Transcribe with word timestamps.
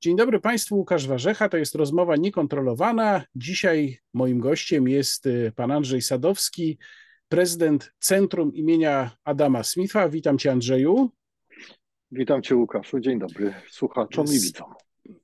Dzień 0.00 0.16
dobry 0.16 0.40
Państwu, 0.40 0.76
Łukasz 0.76 1.06
Warzecha, 1.06 1.48
to 1.48 1.56
jest 1.56 1.74
rozmowa 1.74 2.16
niekontrolowana. 2.16 3.24
Dzisiaj 3.34 3.98
moim 4.14 4.40
gościem 4.40 4.88
jest 4.88 5.26
y, 5.26 5.52
pan 5.56 5.70
Andrzej 5.70 6.02
Sadowski, 6.02 6.78
prezydent 7.28 7.92
Centrum 7.98 8.54
imienia 8.54 9.10
Adama 9.24 9.62
Smitha. 9.62 10.08
Witam 10.08 10.38
Cię 10.38 10.52
Andrzeju. 10.52 11.10
Witam 12.12 12.42
Cię 12.42 12.56
Łukaszu, 12.56 13.00
dzień 13.00 13.18
dobry 13.18 13.54
słuchaczom 13.70 14.26
i 14.26 14.40
widzom 14.40 14.74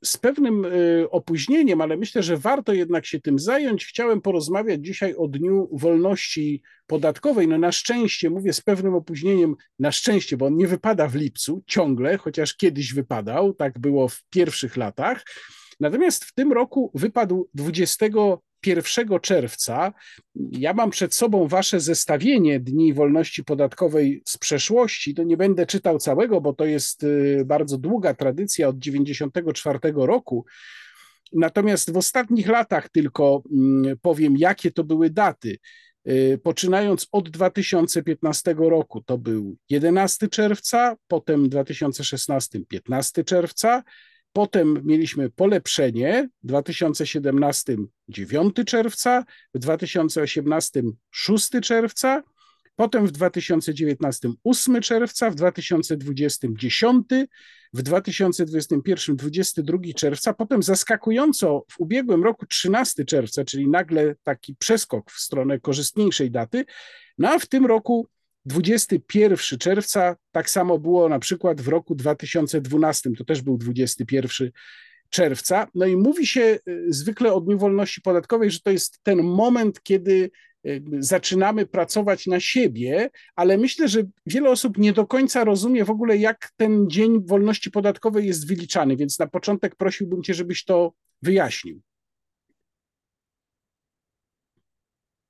z 0.04 0.16
pewnym 0.16 0.64
y, 0.64 1.06
opóźnieniem, 1.10 1.80
ale 1.80 1.96
myślę, 1.96 2.22
że 2.22 2.36
warto 2.36 2.72
jednak 2.72 3.06
się 3.06 3.20
tym 3.20 3.38
zająć. 3.38 3.86
Chciałem 3.86 4.20
porozmawiać 4.20 4.84
dzisiaj 4.84 5.14
o 5.14 5.28
Dniu 5.28 5.68
Wolności 5.72 6.62
Podatkowej. 6.86 7.48
No 7.48 7.58
na 7.58 7.72
szczęście, 7.72 8.30
mówię 8.30 8.52
z 8.52 8.60
pewnym 8.60 8.94
opóźnieniem, 8.94 9.56
na 9.78 9.92
szczęście, 9.92 10.36
bo 10.36 10.46
on 10.46 10.56
nie 10.56 10.66
wypada 10.66 11.08
w 11.08 11.14
lipcu 11.14 11.62
ciągle, 11.66 12.18
chociaż 12.18 12.56
kiedyś 12.56 12.94
wypadał, 12.94 13.54
tak 13.54 13.78
było 13.78 14.08
w 14.08 14.22
pierwszych 14.30 14.76
latach. 14.76 15.24
Natomiast 15.80 16.24
w 16.24 16.34
tym 16.34 16.52
roku 16.52 16.90
wypadł 16.94 17.48
20 17.54 18.06
1 18.66 19.20
czerwca. 19.22 19.92
Ja 20.50 20.72
mam 20.72 20.90
przed 20.90 21.14
sobą 21.14 21.48
wasze 21.48 21.80
zestawienie 21.80 22.60
Dni 22.60 22.94
Wolności 22.94 23.44
Podatkowej 23.44 24.22
z 24.26 24.38
przeszłości. 24.38 25.14
To 25.14 25.22
nie 25.22 25.36
będę 25.36 25.66
czytał 25.66 25.98
całego, 25.98 26.40
bo 26.40 26.52
to 26.52 26.64
jest 26.64 27.02
y, 27.02 27.42
bardzo 27.46 27.78
długa 27.78 28.14
tradycja 28.14 28.68
od 28.68 28.78
94 28.78 29.78
roku. 29.94 30.44
Natomiast 31.32 31.92
w 31.92 31.96
ostatnich 31.96 32.48
latach 32.48 32.88
tylko 32.88 33.42
mm, 33.52 33.96
powiem, 34.02 34.36
jakie 34.36 34.70
to 34.70 34.84
były 34.84 35.10
daty. 35.10 35.58
Y, 36.08 36.40
poczynając 36.42 37.06
od 37.12 37.30
2015 37.30 38.54
roku, 38.58 39.02
to 39.02 39.18
był 39.18 39.56
11 39.68 40.28
czerwca, 40.28 40.96
potem 41.08 41.48
2016 41.48 42.60
15 42.68 43.24
czerwca, 43.24 43.82
Potem 44.36 44.80
mieliśmy 44.84 45.30
polepszenie 45.30 46.28
w 46.42 46.46
2017 46.46 47.76
9 48.08 48.56
czerwca, 48.66 49.24
w 49.54 49.58
2018 49.58 50.82
6 51.10 51.50
czerwca, 51.62 52.22
potem 52.76 53.06
w 53.06 53.10
2019 53.10 54.28
8 54.44 54.80
czerwca, 54.80 55.30
w 55.30 55.34
2020 55.34 56.48
10, 56.50 57.06
w 57.72 57.82
2021 57.82 59.16
22 59.16 59.78
czerwca, 59.96 60.34
potem 60.34 60.62
zaskakująco 60.62 61.64
w 61.70 61.80
ubiegłym 61.80 62.24
roku 62.24 62.46
13 62.46 63.04
czerwca, 63.04 63.44
czyli 63.44 63.68
nagle 63.68 64.14
taki 64.22 64.56
przeskok 64.56 65.10
w 65.10 65.20
stronę 65.20 65.60
korzystniejszej 65.60 66.30
daty, 66.30 66.64
no 67.18 67.30
a 67.30 67.38
w 67.38 67.46
tym 67.46 67.66
roku 67.66 68.08
21 68.46 69.58
czerwca, 69.58 70.16
tak 70.32 70.50
samo 70.50 70.78
było 70.78 71.08
na 71.08 71.18
przykład 71.18 71.60
w 71.60 71.68
roku 71.68 71.94
2012, 71.94 73.10
to 73.18 73.24
też 73.24 73.42
był 73.42 73.58
21 73.58 74.50
czerwca. 75.08 75.68
No 75.74 75.86
i 75.86 75.96
mówi 75.96 76.26
się 76.26 76.40
y, 76.40 76.86
zwykle 76.88 77.32
o 77.32 77.40
Dniu 77.40 77.58
Wolności 77.58 78.00
Podatkowej, 78.00 78.50
że 78.50 78.60
to 78.60 78.70
jest 78.70 79.00
ten 79.02 79.22
moment, 79.22 79.82
kiedy 79.82 80.30
y, 80.66 80.82
zaczynamy 80.98 81.66
pracować 81.66 82.26
na 82.26 82.40
siebie, 82.40 83.10
ale 83.36 83.58
myślę, 83.58 83.88
że 83.88 84.02
wiele 84.26 84.50
osób 84.50 84.78
nie 84.78 84.92
do 84.92 85.06
końca 85.06 85.44
rozumie 85.44 85.84
w 85.84 85.90
ogóle, 85.90 86.16
jak 86.16 86.50
ten 86.56 86.90
Dzień 86.90 87.26
Wolności 87.26 87.70
Podatkowej 87.70 88.26
jest 88.26 88.48
wyliczany, 88.48 88.96
więc 88.96 89.18
na 89.18 89.26
początek 89.26 89.76
prosiłbym 89.76 90.22
Cię, 90.22 90.34
żebyś 90.34 90.64
to 90.64 90.92
wyjaśnił. 91.22 91.80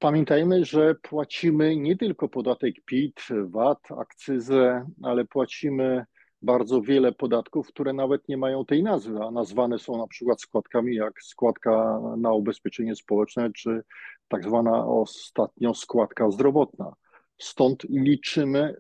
Pamiętajmy, 0.05 0.65
że 0.65 0.95
płacimy 0.95 1.77
nie 1.77 1.97
tylko 1.97 2.29
podatek 2.29 2.75
PIT, 2.85 3.21
VAT, 3.45 3.79
akcyzę, 3.99 4.87
ale 5.03 5.25
płacimy 5.25 6.05
bardzo 6.43 6.81
wiele 6.81 7.13
podatków, 7.13 7.69
które 7.69 7.93
nawet 7.93 8.29
nie 8.29 8.37
mają 8.37 8.65
tej 8.65 8.83
nazwy, 8.83 9.19
a 9.23 9.31
nazwane 9.31 9.79
są 9.79 9.99
na 9.99 10.07
przykład 10.07 10.41
składkami 10.41 10.95
jak 10.95 11.23
składka 11.23 12.01
na 12.17 12.33
ubezpieczenie 12.33 12.97
społeczne, 12.97 13.53
czy 13.53 13.83
tak 14.29 14.45
zwana 14.45 14.87
ostatnio 14.87 15.75
składka 15.75 16.31
zdrowotna. 16.31 16.93
Stąd 17.39 17.85
liczymy 17.91 18.77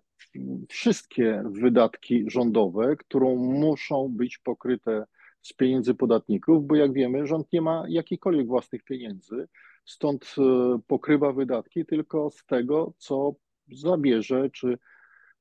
wszystkie 0.68 1.42
wydatki 1.46 2.24
rządowe, 2.30 2.96
które 2.96 3.34
muszą 3.36 4.08
być 4.16 4.38
pokryte 4.38 5.04
z 5.42 5.52
pieniędzy 5.52 5.94
podatników, 5.94 6.66
bo 6.66 6.76
jak 6.76 6.92
wiemy, 6.92 7.26
rząd 7.26 7.52
nie 7.52 7.60
ma 7.60 7.84
jakichkolwiek 7.88 8.46
własnych 8.46 8.82
pieniędzy, 8.82 9.48
stąd 9.84 10.34
e, 10.38 10.42
pokrywa 10.86 11.32
wydatki 11.32 11.86
tylko 11.86 12.30
z 12.30 12.44
tego, 12.44 12.92
co 12.98 13.34
zabierze 13.72 14.50
czy 14.50 14.78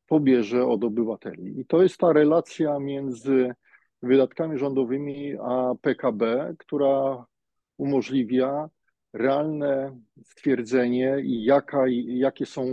pobierze 0.07 0.65
od 0.65 0.83
obywateli. 0.83 1.59
I 1.59 1.65
to 1.65 1.83
jest 1.83 1.97
ta 1.97 2.13
relacja 2.13 2.79
między 2.79 3.53
wydatkami 4.01 4.57
rządowymi 4.57 5.33
a 5.41 5.73
PKB, 5.81 6.53
która 6.59 7.25
umożliwia 7.77 8.69
realne 9.13 9.99
stwierdzenie, 10.23 11.17
jaka, 11.23 11.83
jakie 12.05 12.45
są 12.45 12.63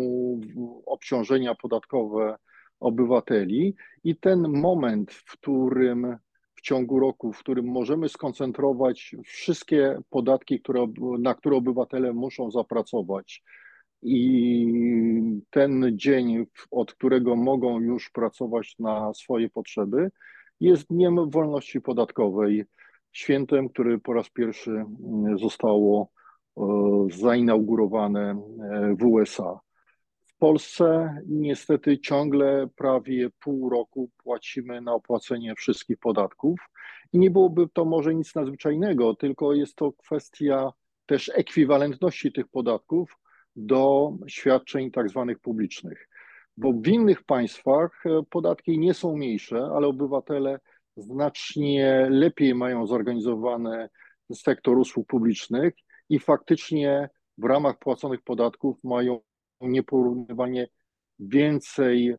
obciążenia 0.86 1.54
podatkowe 1.54 2.36
obywateli 2.80 3.75
i 4.04 4.16
ten 4.16 4.48
moment, 4.48 5.12
w 5.12 5.25
którym 5.25 6.16
w 6.60 6.62
ciągu 6.62 7.00
roku, 7.00 7.32
w 7.32 7.38
którym 7.38 7.66
możemy 7.66 8.09
skoncentrować 8.09 9.16
wszystkie 9.25 9.98
podatki, 10.10 10.60
które, 10.60 10.87
na 11.19 11.34
które 11.34 11.56
obywatele 11.56 12.12
muszą 12.12 12.50
zapracować. 12.50 13.43
I 14.03 15.41
ten 15.50 15.91
dzień, 15.93 16.47
od 16.71 16.94
którego 16.94 17.37
mogą 17.37 17.81
już 17.81 18.10
pracować 18.10 18.78
na 18.78 19.15
swoje 19.15 19.50
potrzeby, 19.50 20.10
jest 20.60 20.87
Dniem 20.91 21.31
Wolności 21.31 21.81
Podatkowej, 21.81 22.65
świętem, 23.12 23.69
który 23.69 23.98
po 23.98 24.12
raz 24.12 24.31
pierwszy 24.31 24.84
zostało 25.37 26.09
e, 26.56 26.62
zainaugurowane 27.10 28.31
e, 28.31 28.94
w 28.98 29.04
USA. 29.04 29.60
Polsce 30.40 31.16
niestety 31.26 31.98
ciągle 31.98 32.68
prawie 32.76 33.30
pół 33.40 33.70
roku 33.70 34.10
płacimy 34.16 34.80
na 34.80 34.94
opłacenie 34.94 35.54
wszystkich 35.54 35.98
podatków 35.98 36.60
i 37.12 37.18
nie 37.18 37.30
byłoby 37.30 37.68
to 37.72 37.84
może 37.84 38.14
nic 38.14 38.34
nadzwyczajnego, 38.34 39.14
tylko 39.14 39.54
jest 39.54 39.76
to 39.76 39.92
kwestia 39.92 40.72
też 41.06 41.30
ekwiwalentności 41.34 42.32
tych 42.32 42.48
podatków 42.48 43.16
do 43.56 44.12
świadczeń 44.26 44.90
tak 44.90 45.08
zwanych 45.08 45.38
publicznych. 45.38 46.08
Bo 46.56 46.72
w 46.72 46.88
innych 46.88 47.22
państwach 47.22 48.06
e, 48.06 48.22
podatki 48.30 48.78
nie 48.78 48.94
są 48.94 49.16
mniejsze, 49.16 49.68
ale 49.76 49.86
obywatele 49.86 50.60
znacznie 50.96 52.06
lepiej 52.10 52.54
mają 52.54 52.86
zorganizowany 52.86 53.88
sektor 54.32 54.78
usług 54.78 55.06
publicznych 55.06 55.74
i 56.08 56.18
faktycznie 56.18 57.08
w 57.38 57.44
ramach 57.44 57.78
płaconych 57.78 58.22
podatków 58.22 58.76
mają 58.84 59.20
nieporównywalnie 59.60 60.69
więcej 61.19 62.09
e, 62.09 62.16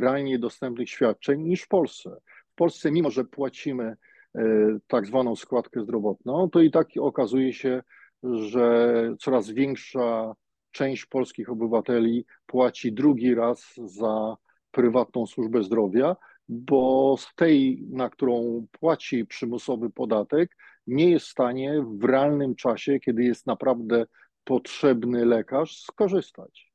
realnie 0.00 0.38
dostępnych 0.38 0.90
świadczeń 0.90 1.42
niż 1.42 1.62
w 1.62 1.68
Polsce. 1.68 2.16
W 2.52 2.54
Polsce, 2.54 2.90
mimo 2.90 3.10
że 3.10 3.24
płacimy 3.24 3.96
e, 4.34 4.42
tak 4.86 5.06
zwaną 5.06 5.36
składkę 5.36 5.82
zdrowotną, 5.82 6.50
to 6.50 6.60
i 6.60 6.70
tak 6.70 6.88
okazuje 7.00 7.52
się, 7.52 7.82
że 8.22 9.14
coraz 9.20 9.50
większa 9.50 10.34
część 10.70 11.06
polskich 11.06 11.50
obywateli 11.50 12.26
płaci 12.46 12.92
drugi 12.92 13.34
raz 13.34 13.74
za 13.76 14.36
prywatną 14.70 15.26
służbę 15.26 15.62
zdrowia, 15.62 16.16
bo 16.48 17.16
z 17.18 17.34
tej, 17.34 17.84
na 17.90 18.10
którą 18.10 18.66
płaci 18.70 19.26
przymusowy 19.26 19.90
podatek, 19.90 20.56
nie 20.86 21.10
jest 21.10 21.26
w 21.26 21.30
stanie 21.30 21.84
w 21.88 22.04
realnym 22.04 22.54
czasie, 22.54 23.00
kiedy 23.00 23.24
jest 23.24 23.46
naprawdę 23.46 24.06
potrzebny 24.46 25.24
lekarz 25.24 25.80
skorzystać. 25.80 26.72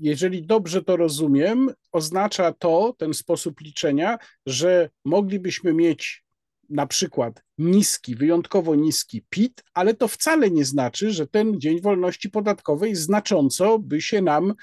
Jeżeli 0.00 0.46
dobrze 0.46 0.82
to 0.82 0.96
rozumiem, 0.96 1.70
oznacza 1.92 2.52
to, 2.52 2.94
ten 2.98 3.14
sposób 3.14 3.60
liczenia, 3.60 4.18
że 4.46 4.90
moglibyśmy 5.04 5.72
mieć 5.72 6.24
na 6.68 6.86
przykład 6.86 7.42
niski, 7.58 8.16
wyjątkowo 8.16 8.74
niski 8.74 9.24
PIT, 9.30 9.62
ale 9.74 9.94
to 9.94 10.08
wcale 10.08 10.50
nie 10.50 10.64
znaczy, 10.64 11.10
że 11.10 11.26
ten 11.26 11.60
Dzień 11.60 11.80
Wolności 11.80 12.30
Podatkowej 12.30 12.94
znacząco 12.94 13.78
by 13.78 14.00
się 14.00 14.22
nam 14.22 14.54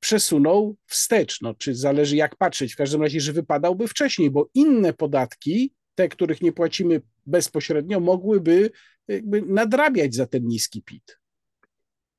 przesunął 0.00 0.76
wstecz. 0.86 1.40
No, 1.40 1.54
czy 1.54 1.74
zależy 1.74 2.16
jak 2.16 2.36
patrzeć, 2.36 2.74
w 2.74 2.76
każdym 2.76 3.02
razie, 3.02 3.20
że 3.20 3.32
wypadałby 3.32 3.88
wcześniej, 3.88 4.30
bo 4.30 4.48
inne 4.54 4.92
podatki, 4.92 5.72
te, 5.94 6.08
których 6.08 6.42
nie 6.42 6.52
płacimy 6.52 7.02
bezpośrednio, 7.26 8.00
mogłyby 8.00 8.70
jakby 9.08 9.42
nadrabiać 9.42 10.14
za 10.14 10.26
ten 10.26 10.46
niski 10.46 10.82
PIT. 10.82 11.18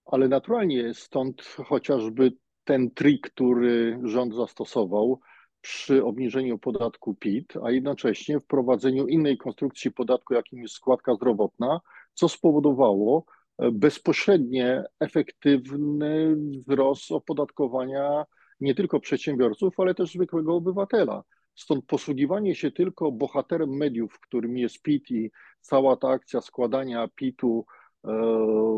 Ale 0.06 0.28
naturalnie 0.28 0.94
stąd 0.94 1.42
chociażby 1.42 2.32
ten 2.64 2.92
trik, 2.92 3.32
który 3.32 4.00
rząd 4.04 4.36
zastosował 4.36 5.20
przy 5.62 6.06
obniżeniu 6.06 6.58
podatku 6.58 7.16
PIT, 7.16 7.54
a 7.64 7.72
jednocześnie 7.72 8.40
wprowadzeniu 8.40 9.08
innej 9.08 9.38
konstrukcji 9.38 9.92
podatku, 9.92 10.34
jakim 10.34 10.62
jest 10.62 10.74
składka 10.74 11.16
zdrowotna, 11.16 11.80
co 12.14 12.30
spowodowało 12.30 13.26
e, 13.58 13.72
bezpośrednie 13.72 14.84
efektywny 15.00 16.36
wzrost 16.68 17.12
opodatkowania 17.12 18.26
nie 18.60 18.76
tylko 18.76 19.00
przedsiębiorców, 19.00 19.80
ale 19.80 19.96
też 19.96 20.12
zwykłego 20.12 20.56
obywatela. 20.56 21.24
Stąd 21.58 21.86
posługiwanie 21.86 22.56
się 22.56 22.72
tylko 22.72 23.12
bohaterem 23.12 23.70
mediów, 23.70 24.20
którym 24.20 24.58
jest 24.58 24.82
PIT 24.82 25.12
i 25.12 25.32
cała 25.62 25.98
ta 25.98 26.10
akcja 26.10 26.42
składania 26.42 27.08
PIT-u 27.16 27.66
e, 28.06 28.10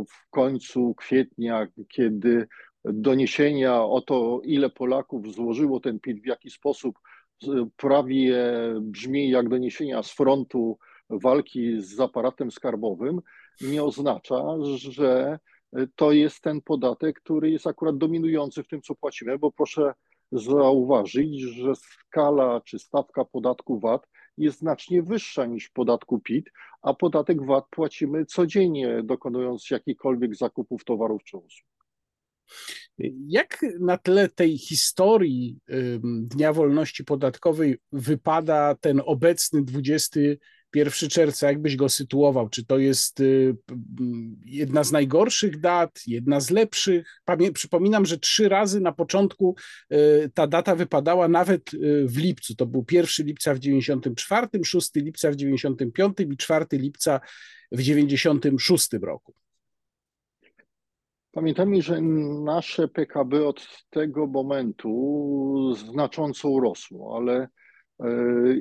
w 0.10 0.30
końcu 0.30 0.96
kwietnia, 0.96 1.68
kiedy 1.90 2.48
doniesienia 2.84 3.84
o 3.84 4.02
to, 4.02 4.42
ile 4.44 4.70
Polaków 4.70 5.34
złożyło 5.34 5.80
ten 5.80 6.00
PIT, 6.00 6.22
w 6.22 6.26
jaki 6.26 6.50
sposób 6.50 7.00
prawie 7.78 8.38
brzmi 8.82 9.30
jak 9.30 9.50
doniesienia 9.50 10.04
z 10.04 10.12
frontu 10.12 10.78
walki 11.10 11.82
z 11.82 12.00
aparatem 12.00 12.52
skarbowym, 12.52 13.22
nie 13.62 13.84
oznacza, 13.84 14.44
że 14.75 15.40
to 15.96 16.12
jest 16.12 16.42
ten 16.42 16.62
podatek, 16.62 17.20
który 17.20 17.52
jest 17.52 17.68
akurat 17.68 17.98
dominujący 17.98 18.64
w 18.64 18.68
tym, 18.68 18.82
co 18.82 18.96
płacimy, 18.96 19.38
bo 19.38 19.52
proszę 19.52 19.94
zauważyć, 20.31 21.42
że 21.42 21.74
skala 21.76 22.62
czy 22.62 22.80
stawka 22.80 23.26
podatku 23.26 23.80
VAT 23.80 24.08
jest 24.38 24.60
znacznie 24.60 25.04
wyższa 25.04 25.46
niż 25.46 25.70
podatku 25.70 26.20
PIT, 26.20 26.50
a 26.81 26.94
podatek 26.94 27.46
VAT 27.46 27.66
płacimy 27.70 28.26
codziennie, 28.26 29.02
dokonując 29.04 29.70
jakichkolwiek 29.70 30.36
zakupów 30.36 30.84
towarów 30.84 31.24
czy 31.24 31.38
usług. 31.38 31.70
Jak 33.28 33.66
na 33.80 33.98
tle 33.98 34.30
tej 34.30 34.58
historii 34.58 35.60
Dnia 36.04 36.54
Wolności 36.54 37.06
Podatkowej 37.06 37.78
wypada 37.92 38.75
ten 38.75 39.02
obecny 39.06 39.62
21 40.74 41.10
czerwca? 41.10 41.48
Jak 41.48 41.62
byś 41.62 41.75
go 41.75 41.89
sytuował? 41.89 42.50
Czy 42.50 42.66
to 42.66 42.77
jest 42.77 43.19
y, 43.19 43.56
jedna 44.45 44.83
z 44.83 44.92
najgorszych 44.92 45.60
dat, 45.60 46.01
jedna 46.07 46.39
z 46.39 46.50
lepszych? 46.50 47.21
przypominam, 47.54 48.06
że 48.06 48.18
trzy 48.18 48.50
razy 48.50 48.80
na 48.80 48.92
początku 48.92 49.56
y, 49.92 50.31
ta 50.33 50.48
data 50.48 50.75
wypadała 50.75 51.27
nawet 51.27 51.74
y, 51.74 52.06
w 52.07 52.18
lipcu. 52.18 52.56
To 52.56 52.66
był 52.66 52.86
1 52.92 53.25
lipca 53.25 53.54
w 53.54 53.60
94, 53.60 54.48
6 54.63 54.95
lipca 54.95 55.31
w 55.31 55.36
95 55.36 56.18
i 56.19 56.38
4 56.38 56.66
lipca 56.72 57.19
w 57.72 57.81
96 57.81 58.89
roku. 59.01 59.33
Pamiętajmy, 61.31 61.81
że 61.81 62.01
nasze 62.44 62.88
PKB 62.88 63.48
od 63.48 63.68
tego 63.89 64.27
momentu 64.27 65.75
znacząco 65.75 66.50
urosło, 66.50 67.18
ale 67.18 67.48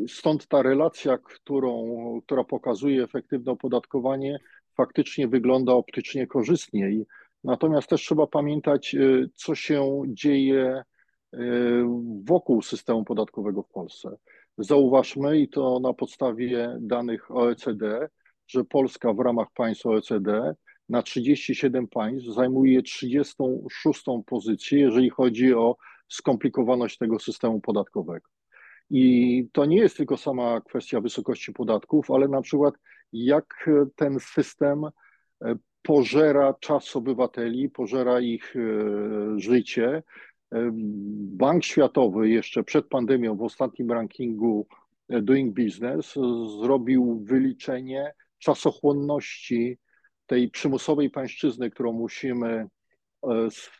stąd 0.08 0.46
ta 0.46 0.62
relacja, 0.62 1.18
którą, 1.18 1.90
która 2.26 2.44
pokazuje 2.44 3.04
efektywne 3.04 3.52
opodatkowanie, 3.52 4.38
faktycznie 4.76 5.28
wygląda 5.28 5.72
optycznie 5.72 6.26
korzystniej. 6.26 7.06
Natomiast 7.44 7.88
też 7.88 8.02
trzeba 8.02 8.26
pamiętać, 8.26 8.94
e, 8.94 8.98
co 9.34 9.54
się 9.54 10.02
dzieje 10.08 10.82
e, 11.32 11.38
wokół 12.24 12.62
systemu 12.62 13.04
podatkowego 13.04 13.62
w 13.62 13.68
Polsce. 13.68 14.16
Zauważmy, 14.58 15.38
i 15.38 15.48
to 15.48 15.80
na 15.80 15.92
podstawie 15.92 16.76
danych 16.80 17.30
OECD, 17.30 18.08
że 18.46 18.64
Polska 18.64 19.12
w 19.12 19.18
ramach 19.18 19.48
państw 19.54 19.86
OECD 19.86 20.54
na 20.88 21.02
37 21.02 21.88
państw 21.88 22.28
zajmuje 22.28 22.82
36 22.82 24.04
pozycję, 24.26 24.80
jeżeli 24.80 25.10
chodzi 25.10 25.54
o 25.54 25.76
skomplikowaność 26.08 26.98
tego 26.98 27.18
systemu 27.18 27.60
podatkowego. 27.60 28.37
I 28.90 29.48
to 29.52 29.64
nie 29.64 29.76
jest 29.76 29.96
tylko 29.96 30.16
sama 30.16 30.60
kwestia 30.60 31.00
wysokości 31.00 31.52
podatków, 31.52 32.10
ale 32.10 32.28
na 32.28 32.42
przykład 32.42 32.74
jak 33.12 33.70
ten 33.96 34.20
system 34.20 34.84
e, 34.84 34.90
pożera 35.82 36.54
czas 36.60 36.96
obywateli, 36.96 37.70
pożera 37.70 38.20
ich 38.20 38.56
e, 38.56 38.60
życie. 39.40 40.02
E, 40.52 40.70
Bank 40.72 41.64
Światowy 41.64 42.28
jeszcze 42.28 42.64
przed 42.64 42.88
pandemią 42.88 43.36
w 43.36 43.42
ostatnim 43.42 43.92
rankingu 43.92 44.66
Doing 45.08 45.54
Business 45.54 46.14
zrobił 46.60 47.20
wyliczenie 47.24 48.12
czasochłonności 48.38 49.78
tej 50.26 50.50
przymusowej 50.50 51.10
pańszczyzny, 51.10 51.70
którą 51.70 51.92
musimy 51.92 52.66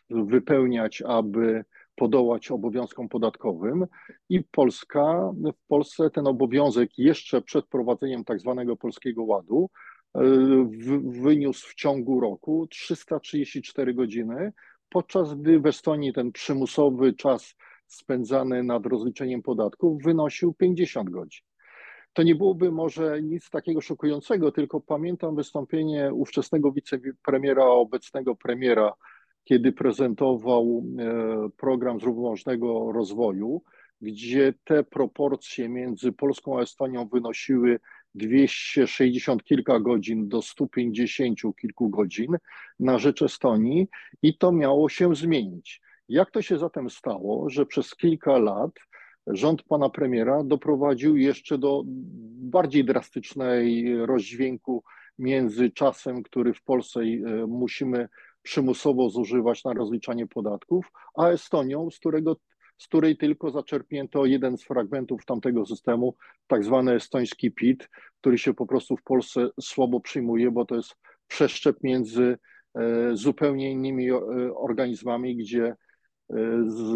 wypełniać, 0.09 1.01
aby 1.01 1.65
podołać 1.99 2.51
obowiązkom 2.51 3.09
podatkowym 3.09 3.85
i 4.29 4.43
Polska, 4.43 5.31
w 5.55 5.67
Polsce 5.67 6.09
ten 6.09 6.27
obowiązek 6.27 6.97
jeszcze 6.97 7.41
przed 7.41 7.65
prowadzeniem 7.65 8.23
tak 8.23 8.39
zwanego 8.39 8.75
Polskiego 8.75 9.23
Ładu 9.23 9.69
e, 10.15 10.21
wyniósł 11.03 11.67
w 11.69 11.75
ciągu 11.75 12.19
roku 12.19 12.67
334 12.67 13.93
godziny, 13.93 14.53
podczas 14.89 15.33
gdy 15.33 15.59
w 15.59 15.65
Estonii 15.65 16.13
ten 16.13 16.31
przymusowy 16.31 17.13
czas 17.13 17.55
spędzany 17.87 18.63
nad 18.63 18.85
rozliczeniem 18.85 19.41
podatków 19.41 20.03
wynosił 20.03 20.53
50 20.53 21.09
godzin. 21.09 21.41
To 22.13 22.23
nie 22.23 22.35
byłoby 22.35 22.71
może 22.71 23.21
nic 23.21 23.49
takiego 23.49 23.81
szokującego, 23.81 24.51
tylko 24.51 24.81
pamiętam 24.81 25.35
wystąpienie 25.35 26.13
ówczesnego 26.13 26.71
wicepremiera, 26.71 27.65
obecnego 27.65 28.35
premiera, 28.35 28.93
kiedy 29.49 29.71
prezentował 29.71 30.83
e, 30.99 31.49
program 31.57 31.99
zrównoważonego 31.99 32.91
rozwoju, 32.91 33.61
gdzie 34.01 34.53
te 34.63 34.83
proporcje 34.83 35.69
między 35.69 36.11
Polską 36.11 36.59
a 36.59 36.61
Estonią 36.61 37.07
wynosiły 37.07 37.79
260 38.15 39.43
kilka 39.43 39.79
godzin 39.79 40.29
do 40.29 40.41
150 40.41 41.39
kilku 41.61 41.89
godzin 41.89 42.37
na 42.79 42.99
rzecz 42.99 43.21
Estonii 43.21 43.87
i 44.21 44.37
to 44.37 44.51
miało 44.51 44.89
się 44.89 45.15
zmienić. 45.15 45.81
Jak 46.09 46.31
to 46.31 46.41
się 46.41 46.57
zatem 46.57 46.89
stało, 46.89 47.49
że 47.49 47.65
przez 47.65 47.95
kilka 47.95 48.37
lat 48.37 48.71
rząd 49.27 49.63
pana 49.63 49.89
premiera 49.89 50.43
doprowadził 50.43 51.17
jeszcze 51.17 51.57
do 51.57 51.83
bardziej 52.51 52.85
drastycznej 52.85 53.95
rozdźwięku 54.05 54.83
między 55.19 55.69
czasem, 55.69 56.23
który 56.23 56.53
w 56.53 56.63
Polsce 56.63 56.99
e, 56.99 57.47
musimy 57.47 58.09
przymusowo 58.43 59.09
zużywać 59.09 59.63
na 59.63 59.73
rozliczanie 59.73 60.27
podatków, 60.27 60.91
a 61.15 61.27
Estonią, 61.27 61.91
z, 61.91 61.99
którego, 61.99 62.37
z 62.77 62.87
której 62.87 63.17
tylko 63.17 63.51
zaczerpnięto 63.51 64.25
jeden 64.25 64.57
z 64.57 64.63
fragmentów 64.63 65.25
tamtego 65.25 65.65
systemu, 65.65 66.15
tak 66.47 66.63
zwany 66.63 66.93
estoński 66.93 67.51
PIT, 67.51 67.89
który 68.19 68.37
się 68.37 68.53
po 68.53 68.65
prostu 68.65 68.97
w 68.97 69.03
Polsce 69.03 69.49
słabo 69.61 69.99
przyjmuje, 69.99 70.51
bo 70.51 70.65
to 70.65 70.75
jest 70.75 70.95
przeszczep 71.27 71.77
między 71.83 72.37
e, 72.75 73.09
zupełnie 73.13 73.71
innymi 73.71 74.11
e, 74.11 74.15
organizmami, 74.55 75.35
gdzie 75.35 75.75
z, 76.67 76.93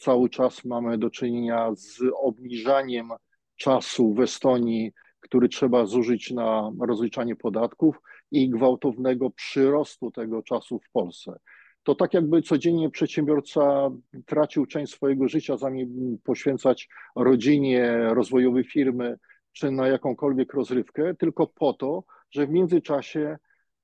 cały 0.00 0.28
czas 0.28 0.64
mamy 0.64 0.98
do 0.98 1.10
czynienia 1.10 1.70
z 1.74 1.98
obniżaniem 2.22 3.08
czasu 3.56 4.14
w 4.14 4.20
Estonii, 4.20 4.92
który 5.20 5.48
trzeba 5.48 5.86
zużyć 5.86 6.30
na 6.30 6.72
rozliczanie 6.80 7.36
podatków 7.36 8.00
i 8.34 8.50
gwałtownego 8.50 9.30
przyrostu 9.30 10.10
tego 10.10 10.42
czasu 10.42 10.78
w 10.78 10.90
Polsce. 10.90 11.38
To 11.82 11.94
tak 11.94 12.14
jakby 12.14 12.42
codziennie 12.42 12.90
przedsiębiorca 12.90 13.90
tracił 14.26 14.66
część 14.66 14.92
swojego 14.92 15.28
życia, 15.28 15.56
zamiast 15.56 15.90
poświęcać 16.24 16.88
rodzinie, 17.16 17.98
rozwojowi 18.14 18.64
firmy 18.64 19.18
czy 19.52 19.70
na 19.70 19.88
jakąkolwiek 19.88 20.54
rozrywkę, 20.54 21.14
tylko 21.14 21.46
po 21.46 21.72
to, 21.72 22.04
że 22.30 22.46
w 22.46 22.50
międzyczasie 22.50 23.38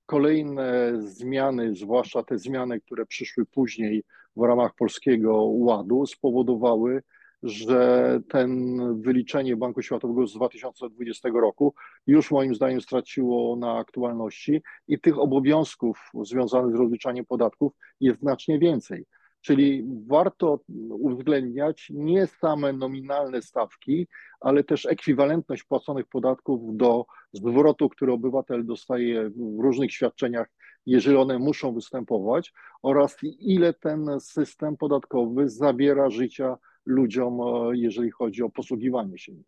kolejne 0.07 0.92
zmiany, 1.02 1.75
zwłaszcza 1.75 2.23
te 2.23 2.38
zmiany, 2.38 2.80
które 2.80 3.07
przyszły 3.07 3.47
później 3.47 4.04
w 4.37 4.42
ramach 4.42 4.75
Polskiego 4.75 5.42
Ładu, 5.42 6.07
spowodowały, 6.07 7.02
że 7.42 8.20
ten 8.28 8.78
wyliczenie 9.02 9.56
Banku 9.56 9.82
Światowego 9.82 10.26
z 10.26 10.35
2020 10.35 11.28
roku 11.28 11.75
już 12.06 12.30
moim 12.30 12.54
zdaniem 12.54 12.80
straciło 12.80 13.56
na 13.56 13.78
aktualności 13.78 14.62
i 14.88 15.00
tych 15.00 15.18
obowiązków 15.18 16.11
związanych 16.23 16.76
z 16.76 16.78
rozliczaniem 16.78 17.26
podatków 17.26 17.73
jest 18.00 18.20
znacznie 18.20 18.59
więcej. 18.59 19.06
Czyli 19.40 19.85
warto 20.06 20.61
uwzględniać 20.90 21.87
nie 21.94 22.26
same 22.26 22.73
nominalne 22.73 23.42
stawki, 23.42 24.06
ale 24.40 24.64
też 24.64 24.87
ekwiwalentność 24.87 25.64
płaconych 25.64 26.06
podatków 26.06 26.76
do 26.76 27.06
zwrotu, 27.32 27.88
który 27.88 28.12
obywatel 28.12 28.66
dostaje 28.66 29.30
w 29.30 29.61
różnych 29.61 29.92
świadczeniach, 29.92 30.49
jeżeli 30.87 31.16
one 31.16 31.38
muszą 31.38 31.75
występować, 31.75 32.52
oraz 32.82 33.16
ile 33.38 33.75
ten 33.75 34.20
system 34.20 34.76
podatkowy 34.76 35.49
zabiera 35.49 36.11
życia 36.11 36.56
ludziom, 36.87 37.41
e, 37.41 37.77
jeżeli 37.77 38.11
chodzi 38.11 38.43
o 38.43 38.51
posługiwanie 38.51 39.19
się 39.19 39.33
nim. 39.33 39.45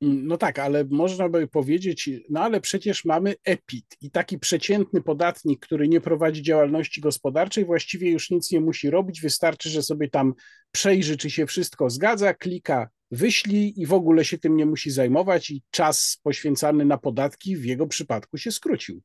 No 0.00 0.36
tak, 0.36 0.58
ale 0.58 0.84
można 0.90 1.28
by 1.28 1.48
powiedzieć, 1.48 2.10
no 2.30 2.40
ale 2.40 2.60
przecież 2.60 3.04
mamy 3.04 3.34
EPIT 3.44 3.96
i 4.00 4.10
taki 4.10 4.38
przeciętny 4.38 5.02
podatnik, 5.02 5.60
który 5.60 5.88
nie 5.88 6.00
prowadzi 6.00 6.42
działalności 6.42 7.00
gospodarczej, 7.00 7.64
właściwie 7.64 8.10
już 8.10 8.30
nic 8.30 8.52
nie 8.52 8.60
musi 8.60 8.90
robić, 8.90 9.20
wystarczy, 9.20 9.68
że 9.68 9.82
sobie 9.82 10.10
tam 10.10 10.34
przejrzy, 10.70 11.16
czy 11.16 11.30
się 11.30 11.46
wszystko 11.46 11.90
zgadza, 11.90 12.34
klika 12.34 12.88
wyślij 13.10 13.72
i 13.76 13.86
w 13.86 13.92
ogóle 13.92 14.24
się 14.24 14.38
tym 14.38 14.56
nie 14.56 14.66
musi 14.66 14.90
zajmować 14.90 15.50
i 15.50 15.62
czas 15.70 16.20
poświęcany 16.22 16.84
na 16.84 16.98
podatki 16.98 17.56
w 17.56 17.64
jego 17.64 17.86
przypadku 17.86 18.38
się 18.38 18.52
skrócił. 18.52 19.02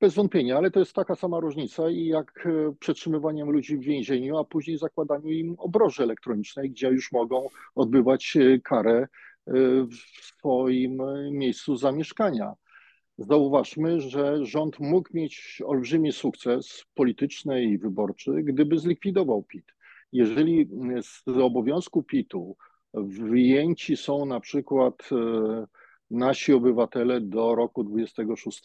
Bez 0.00 0.14
wątpienia, 0.14 0.56
ale 0.56 0.70
to 0.70 0.80
jest 0.80 0.92
taka 0.92 1.14
sama 1.14 1.40
różnica 1.40 1.82
jak 1.90 2.46
e, 2.46 2.74
przetrzymywaniem 2.80 3.50
ludzi 3.50 3.76
w 3.76 3.80
więzieniu, 3.80 4.38
a 4.38 4.44
później 4.44 4.78
zakładaniu 4.78 5.30
im 5.30 5.54
obroży 5.58 6.02
elektronicznej, 6.02 6.70
gdzie 6.70 6.88
już 6.88 7.12
mogą 7.12 7.48
odbywać 7.74 8.36
e, 8.36 8.58
karę 8.60 8.96
e, 8.98 9.08
w 9.84 9.94
swoim 10.22 11.02
miejscu 11.30 11.76
zamieszkania. 11.76 12.54
Zauważmy, 13.18 14.00
że 14.00 14.46
rząd 14.46 14.78
mógł 14.78 15.08
mieć 15.14 15.62
olbrzymi 15.66 16.12
sukces 16.12 16.84
polityczny 16.94 17.64
i 17.64 17.78
wyborczy, 17.78 18.32
gdyby 18.42 18.78
zlikwidował 18.78 19.42
PIT. 19.42 19.64
Jeżeli 20.12 20.68
z 21.02 21.28
obowiązku 21.28 22.02
PIT-u 22.02 22.56
wyjęci 22.94 23.96
są 23.96 24.26
na 24.26 24.40
przykład 24.40 25.10
nasi 26.10 26.52
obywatele 26.52 27.20
do 27.20 27.54
roku 27.54 27.84
26, 27.84 28.62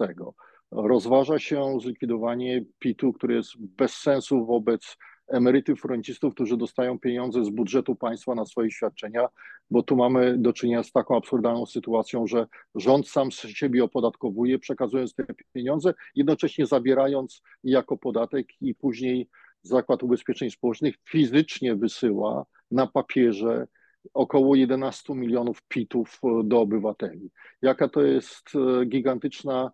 Rozważa 0.78 1.40
się 1.40 1.80
zlikwidowanie 1.80 2.66
PIT-u, 2.80 3.14
który 3.14 3.36
jest 3.36 3.52
bez 3.58 3.94
sensu 3.94 4.46
wobec 4.46 4.98
emerytów, 5.28 5.86
rencistów, 5.86 6.34
którzy 6.34 6.58
dostają 6.58 7.00
pieniądze 7.00 7.46
z 7.46 7.50
budżetu 7.50 7.96
państwa 7.96 8.36
na 8.36 8.46
swoje 8.46 8.72
świadczenia, 8.72 9.28
bo 9.72 9.84
tu 9.84 9.96
mamy 9.96 10.38
do 10.38 10.54
czynienia 10.54 10.84
z 10.84 10.92
taką 10.92 11.18
absurdalną 11.18 11.66
sytuacją, 11.66 12.28
że 12.28 12.48
rząd 12.76 13.08
sam 13.08 13.32
siebie 13.32 13.84
opodatkowuje, 13.84 14.60
przekazując 14.60 15.16
te 15.16 15.26
pieniądze, 15.54 15.94
jednocześnie 16.16 16.66
zabierając 16.66 17.42
jako 17.64 17.98
podatek 17.98 18.48
i 18.62 18.76
później 18.76 19.30
Zakład 19.62 20.04
Ubezpieczeń 20.04 20.52
Społecznych 20.52 20.96
fizycznie 21.10 21.76
wysyła 21.76 22.46
na 22.72 22.88
papierze 22.88 23.68
około 24.14 24.56
11 24.56 25.16
milionów 25.16 25.64
PIT-ów 25.68 26.22
do 26.44 26.60
obywateli. 26.60 27.32
Jaka 27.62 27.90
to 27.90 28.02
jest 28.02 28.52
e, 28.56 28.86
gigantyczna 28.86 29.72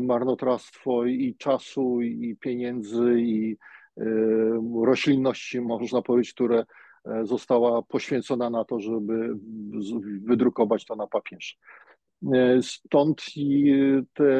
marnotrawstwo 0.00 1.04
i 1.04 1.34
czasu, 1.38 2.02
i 2.02 2.36
pieniędzy, 2.40 3.20
i 3.20 3.56
e, 3.96 4.04
roślinności, 4.84 5.60
można 5.60 6.02
powiedzieć, 6.02 6.32
które 6.34 6.64
e, 7.04 7.26
została 7.26 7.82
poświęcona 7.82 8.50
na 8.50 8.64
to, 8.64 8.80
żeby 8.80 9.34
wydrukować 10.22 10.84
to 10.84 10.96
na 10.96 11.06
papierze. 11.06 11.54
Stąd 12.62 13.22
i 13.36 13.74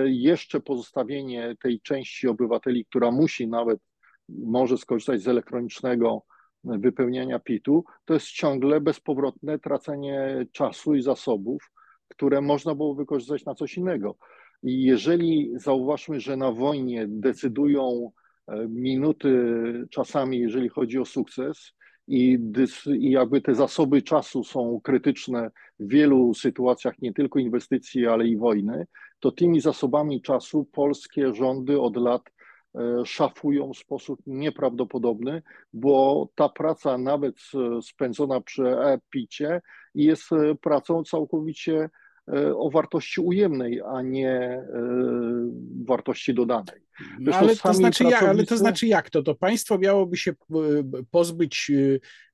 jeszcze 0.05 0.61
pozostawienie 0.61 1.57
tej 1.63 1.81
części 1.81 2.29
obywateli, 2.29 2.85
która 2.85 3.11
musi 3.11 3.49
nawet, 3.49 3.79
może 4.29 4.79
skorzystać 4.79 5.23
z 5.23 5.29
elektronicznego 5.29 6.23
wypełniania 6.65 7.39
PIT-u, 7.39 7.85
to 8.05 8.15
jest 8.15 8.27
ciągle 8.27 8.81
bezpowrotne 8.81 9.59
tracenie 9.59 10.47
czasu 10.53 10.95
i 10.95 11.03
zasobów, 11.03 11.71
które 12.09 12.41
można 12.41 12.75
było 12.75 12.95
wykorzystać 12.95 13.45
na 13.45 13.55
coś 13.55 13.77
innego. 13.77 14.17
I 14.63 14.83
jeżeli 14.83 15.51
zauważmy, 15.55 16.21
że 16.21 16.37
na 16.37 16.53
wojnie 16.53 17.07
decydują 17.09 18.11
e, 18.49 18.69
minuty 18.69 19.31
czasami, 19.91 20.39
jeżeli 20.39 20.69
chodzi 20.69 20.99
o 20.99 21.05
sukces, 21.05 21.73
i, 22.09 22.39
i 22.87 23.11
jakby 23.11 23.41
te 23.41 23.55
zasoby 23.55 24.03
czasu 24.03 24.45
są 24.45 24.81
krytyczne 24.85 25.51
w 25.81 25.89
wielu 25.89 26.35
sytuacjach, 26.35 26.99
nie 27.03 27.13
tylko 27.13 27.39
inwestycji, 27.39 28.07
ale 28.07 28.27
i 28.27 28.37
wojny, 28.37 28.87
to 29.21 29.33
tymi 29.33 29.61
zasobami 29.61 30.23
czasu 30.23 30.65
polskie 30.65 31.35
rządy 31.35 31.81
od 31.81 31.97
lat 31.97 32.23
e, 32.75 33.07
szafują 33.07 33.73
w 33.73 33.79
sposób 33.79 34.21
nieprawdopodobny, 34.27 35.43
bo 35.73 36.29
ta 36.35 36.49
praca 36.49 36.99
nawet 36.99 37.37
spędzona 37.83 38.41
przy 38.41 38.65
e-picie 38.65 39.61
jest 39.95 40.33
e, 40.33 40.55
pracą 40.55 41.05
całkowicie 41.05 41.75
E, 41.83 42.10
o 42.57 42.71
wartości 42.71 43.21
ujemnej, 43.21 43.81
a 43.81 44.03
nie 44.03 44.31
e, 44.31 44.65
wartości 45.85 46.35
dodanej. 46.35 46.81
No, 47.21 47.33
ale, 47.37 47.49
to 47.49 47.55
znaczy 47.55 47.63
pracownicy... 47.63 48.05
jak, 48.05 48.23
ale 48.23 48.45
to 48.45 48.57
znaczy 48.57 48.87
jak 48.87 49.11
to? 49.11 49.23
To 49.23 49.35
państwo 49.35 49.79
miałoby 49.79 50.17
się 50.17 50.31
e, 50.31 50.35
pozbyć 51.11 51.71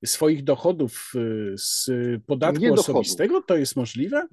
swoich 0.05 0.45
dochodów 0.45 1.13
z 1.55 1.91
podatku 2.27 2.63
nie 2.63 2.73
osobistego? 2.73 3.35
Dochodów. 3.35 3.47
To 3.47 3.57
jest 3.57 3.77
możliwe? 3.77 4.27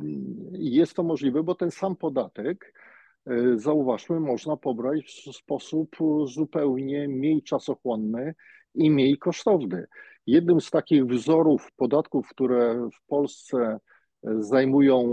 Jest 0.51 0.93
to 0.93 1.03
możliwe, 1.03 1.43
bo 1.43 1.55
ten 1.55 1.71
sam 1.71 1.95
podatek, 1.95 2.73
zauważmy, 3.55 4.19
można 4.19 4.57
pobrać 4.57 5.05
w 5.05 5.35
sposób 5.35 5.95
zupełnie 6.25 7.07
mniej 7.07 7.43
czasochłonny 7.43 8.35
i 8.75 8.91
mniej 8.91 9.17
kosztowny. 9.17 9.85
Jednym 10.27 10.61
z 10.61 10.69
takich 10.69 11.05
wzorów 11.05 11.71
podatków, 11.75 12.27
które 12.27 12.89
w 12.93 13.07
Polsce 13.07 13.79
zajmują 14.39 15.03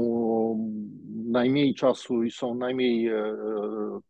najmniej 1.31 1.75
czasu 1.75 2.23
i 2.23 2.31
są 2.31 2.55
najmniej 2.55 3.09
e, 3.09 3.35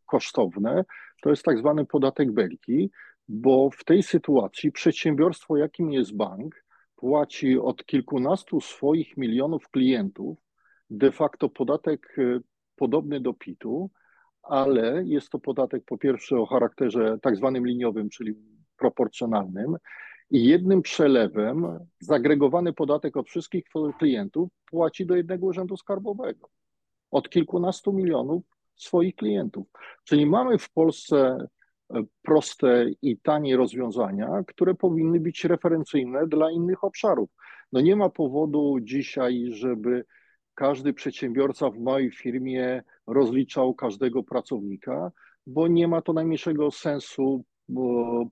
kosztowne, 0.07 0.85
to 1.23 1.31
jest 1.31 1.43
tak 1.43 1.59
zwany 1.59 1.87
podatek 1.87 2.33
belki, 2.33 2.91
bo 3.29 3.71
w 3.71 3.85
tej 3.85 4.03
sytuacji 4.03 4.73
przedsiębiorstwo, 4.73 5.57
jakim 5.57 5.93
jest 5.93 6.17
bank, 6.17 6.65
płaci 6.97 7.59
od 7.59 7.85
kilkunastu 7.85 8.61
swoich 8.61 9.17
milionów 9.17 9.69
klientów 9.69 10.39
de 10.91 11.13
facto 11.13 11.49
podatek 11.49 12.19
e, 12.19 12.41
podobny 12.77 13.21
do 13.21 13.35
PIT-u, 13.35 13.91
ale 14.43 15.03
jest 15.05 15.31
to 15.31 15.39
podatek 15.39 15.85
po 15.85 15.99
pierwsze 15.99 16.37
o 16.37 16.47
charakterze 16.47 17.19
tak 17.23 17.37
zwanym 17.37 17.67
liniowym, 17.67 18.11
czyli 18.11 18.35
proporcjonalnym, 18.77 19.77
i 20.31 20.45
jednym 20.45 20.83
przelewem 20.83 21.79
zagregowany 22.01 22.73
podatek 22.73 23.17
od 23.17 23.29
wszystkich 23.29 23.65
klientów 23.99 24.49
płaci 24.71 25.07
do 25.07 25.17
jednego 25.17 25.47
urzędu 25.47 25.77
skarbowego. 25.77 26.49
Od 27.11 27.29
kilkunastu 27.29 27.93
milionów 27.93 28.43
swoich 28.77 29.17
klientów. 29.17 29.67
Czyli 30.05 30.27
mamy 30.27 30.59
w 30.59 30.73
Polsce 30.73 31.47
e, 31.95 32.03
proste 32.23 32.87
i 33.03 33.19
tanie 33.19 33.57
rozwiązania, 33.57 34.29
które 34.47 34.75
powinny 34.75 35.21
być 35.21 35.45
referencyjne 35.45 36.27
dla 36.27 36.51
innych 36.51 36.85
obszarów. 36.85 37.31
No 37.73 37.81
nie 37.81 37.97
ma 37.97 38.09
powodu 38.09 38.79
dzisiaj, 38.83 39.47
żeby 39.53 40.05
każdy 40.55 40.93
przedsiębiorca 40.93 41.71
w 41.71 41.79
małej 41.79 42.11
firmie 42.11 42.83
rozliczał 43.07 43.75
każdego 43.75 44.23
pracownika, 44.23 45.13
bo 45.47 45.69
nie 45.69 45.89
ma 45.89 46.03
to 46.03 46.13
najmniejszego 46.13 46.71
sensu 46.71 47.45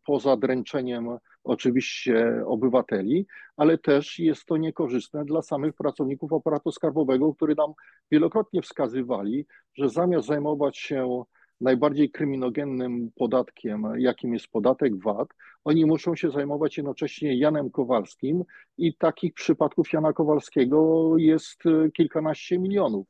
poza 0.04 0.36
dręczeniem 0.36 1.08
oczywiście 1.48 2.42
obywateli, 2.46 3.26
ale 3.56 3.78
też 3.78 4.18
jest 4.18 4.44
to 4.44 4.56
niekorzystne 4.56 5.24
dla 5.24 5.42
samych 5.42 5.74
pracowników 5.74 6.32
aparatu 6.32 6.72
skarbowego, 6.72 7.34
którzy 7.34 7.54
nam 7.54 7.72
wielokrotnie 8.10 8.62
wskazywali, 8.62 9.46
że 9.74 9.88
zamiast 9.88 10.26
zajmować 10.26 10.78
się 10.78 11.22
najbardziej 11.60 12.10
kryminogennym 12.10 13.10
podatkiem, 13.16 13.82
jakim 13.98 14.34
jest 14.34 14.48
podatek 14.48 15.02
VAT, 15.02 15.28
oni 15.64 15.86
muszą 15.86 16.16
się 16.16 16.30
zajmować 16.30 16.76
jednocześnie 16.76 17.38
Janem 17.38 17.70
Kowalskim 17.70 18.44
i 18.78 18.96
takich 18.96 19.34
przypadków 19.34 19.92
Jana 19.92 20.12
Kowalskiego 20.12 21.12
jest 21.16 21.62
kilkanaście 21.94 22.58
milionów. 22.58 23.06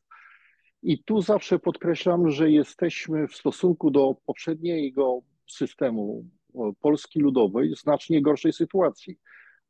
I 0.83 1.02
tu 1.04 1.23
zawsze 1.23 1.59
podkreślam, 1.59 2.30
że 2.30 2.50
jesteśmy 2.50 3.28
w 3.28 3.35
stosunku 3.35 3.90
do 3.90 4.14
poprzedniego 4.26 5.21
systemu 5.47 6.25
Polski 6.81 7.21
Ludowej 7.21 7.75
znacznie 7.75 8.23
gorszej 8.23 8.53
sytuacji. 8.53 9.19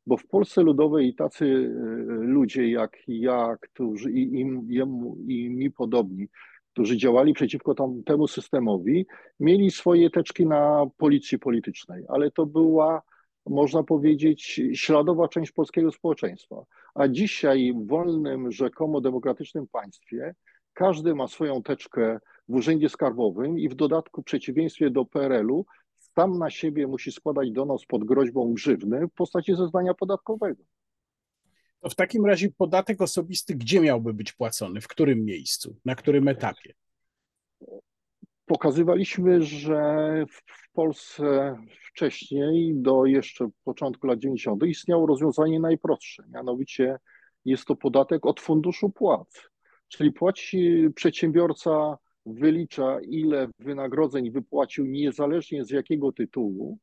Bo 0.05 0.17
w 0.17 0.27
Polsce 0.27 0.61
Ludowej 0.61 1.15
tacy 1.15 1.45
e, 1.45 1.69
ludzie 2.13 2.69
jak 2.69 2.97
ja, 3.07 3.55
którzy 3.61 4.11
i, 4.11 4.39
im, 4.39 4.67
jemu, 4.69 5.17
i 5.27 5.49
mi 5.49 5.71
podobni, 5.71 6.27
którzy 6.73 6.97
działali 6.97 7.33
przeciwko 7.33 7.75
tam, 7.75 8.03
temu 8.03 8.27
systemowi, 8.27 9.05
mieli 9.39 9.71
swoje 9.71 10.09
teczki 10.09 10.45
na 10.45 10.85
policji 10.97 11.39
politycznej, 11.39 12.03
ale 12.07 12.31
to 12.31 12.45
była, 12.45 13.01
można 13.45 13.83
powiedzieć, 13.83 14.61
śladowa 14.73 15.27
część 15.27 15.51
polskiego 15.51 15.91
społeczeństwa. 15.91 16.55
A 16.95 17.07
dzisiaj 17.07 17.73
w 17.73 17.87
wolnym, 17.87 18.51
rzekomo 18.51 19.01
demokratycznym 19.01 19.67
państwie 19.67 20.35
każdy 20.73 21.15
ma 21.15 21.27
swoją 21.27 21.63
teczkę 21.63 22.19
w 22.49 22.55
urzędzie 22.55 22.89
skarbowym 22.89 23.59
i 23.59 23.69
w 23.69 23.75
dodatku, 23.75 24.21
w 24.21 24.25
przeciwieństwie 24.25 24.89
do 24.89 25.05
PRL-u, 25.05 25.65
sam 26.19 26.37
na 26.37 26.49
siebie 26.49 26.87
musi 26.87 27.11
składać 27.11 27.51
donos 27.51 27.85
pod 27.85 28.03
groźbą 28.03 28.53
grzywny 28.53 29.07
w 29.07 29.13
postaci 29.13 29.55
zeznania 29.55 29.93
podatkowego. 29.93 30.63
To 31.81 31.89
w 31.89 31.95
takim 31.95 32.25
razie 32.25 32.49
podatek 32.57 33.01
osobisty 33.01 33.55
gdzie 33.55 33.81
miałby 33.81 34.13
być 34.13 34.33
płacony? 34.33 34.81
W 34.81 34.87
którym 34.87 35.25
miejscu? 35.25 35.75
Na 35.85 35.95
którym 35.95 36.27
etapie? 36.27 36.73
Pokazywaliśmy, 38.45 39.41
że 39.43 40.25
w 40.29 40.71
Polsce 40.73 41.55
wcześniej, 41.87 42.73
do 42.75 43.05
jeszcze 43.05 43.49
początku 43.63 44.07
lat 44.07 44.19
90., 44.19 44.63
istniało 44.63 45.07
rozwiązanie 45.07 45.59
najprostsze, 45.59 46.23
mianowicie 46.33 46.97
jest 47.45 47.65
to 47.65 47.75
podatek 47.75 48.25
od 48.25 48.39
funduszu 48.39 48.89
płac, 48.89 49.49
czyli 49.87 50.11
płaci 50.11 50.89
przedsiębiorca 50.95 51.97
wylicza, 52.25 52.99
ile 53.01 53.47
wynagrodzeń 53.59 54.31
wypłacił 54.31 54.85
niezależnie 54.85 55.65
z 55.65 55.69
jakiego 55.69 56.11
tytułu 56.11 56.77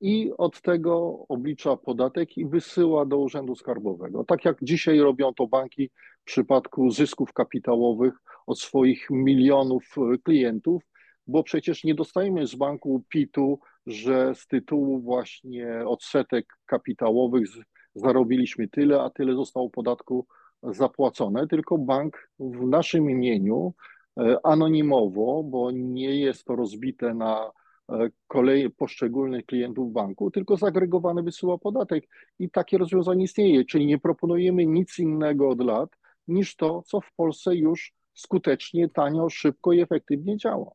i 0.00 0.32
od 0.38 0.60
tego 0.60 1.24
oblicza 1.28 1.76
podatek 1.76 2.38
i 2.38 2.46
wysyła 2.46 3.06
do 3.06 3.18
Urzędu 3.18 3.54
Skarbowego. 3.54 4.24
Tak 4.24 4.44
jak 4.44 4.56
dzisiaj 4.62 4.98
robią 4.98 5.34
to 5.34 5.46
banki 5.46 5.90
w 6.20 6.24
przypadku 6.24 6.90
zysków 6.90 7.32
kapitałowych 7.32 8.14
od 8.46 8.60
swoich 8.60 9.06
milionów 9.10 9.94
klientów, 10.24 10.82
bo 11.26 11.42
przecież 11.42 11.84
nie 11.84 11.94
dostajemy 11.94 12.46
z 12.46 12.54
banku 12.54 13.04
PIT-u, 13.08 13.60
że 13.86 14.34
z 14.34 14.46
tytułu 14.46 15.00
właśnie 15.00 15.82
odsetek 15.86 16.46
kapitałowych 16.66 17.48
zarobiliśmy 17.94 18.68
tyle, 18.68 19.02
a 19.02 19.10
tyle 19.10 19.34
zostało 19.34 19.70
podatku 19.70 20.26
zapłacone, 20.62 21.46
tylko 21.46 21.78
bank 21.78 22.30
w 22.38 22.66
naszym 22.66 23.10
imieniu 23.10 23.74
e, 23.74 23.95
anonimowo, 24.42 25.42
bo 25.42 25.70
nie 25.70 26.20
jest 26.20 26.44
to 26.44 26.56
rozbite 26.56 27.14
na 27.14 27.50
e, 27.88 28.08
kolej 28.26 28.70
poszczególnych 28.70 29.46
klientów 29.46 29.92
banku, 29.92 30.30
tylko 30.30 30.56
zagregowany 30.56 31.22
wysyła 31.22 31.58
podatek. 31.58 32.08
I 32.38 32.50
takie 32.50 32.78
rozwiązanie 32.78 33.24
istnieje, 33.24 33.64
czyli 33.64 33.86
nie 33.86 33.98
proponujemy 33.98 34.66
nic 34.66 34.98
innego 34.98 35.48
od 35.48 35.60
lat 35.60 35.90
niż 36.28 36.56
to, 36.56 36.82
co 36.86 37.00
w 37.00 37.12
Polsce 37.16 37.56
już 37.56 37.92
skutecznie, 38.14 38.88
tanio, 38.88 39.28
szybko 39.28 39.72
i 39.72 39.80
efektywnie 39.80 40.36
działa 40.36 40.70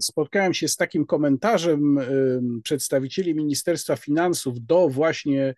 spotkałem 0.00 0.54
się 0.54 0.68
z 0.68 0.76
takim 0.76 1.06
komentarzem 1.06 1.98
przedstawicieli 2.62 3.34
Ministerstwa 3.34 3.96
Finansów 3.96 4.66
do 4.66 4.88
właśnie 4.88 5.54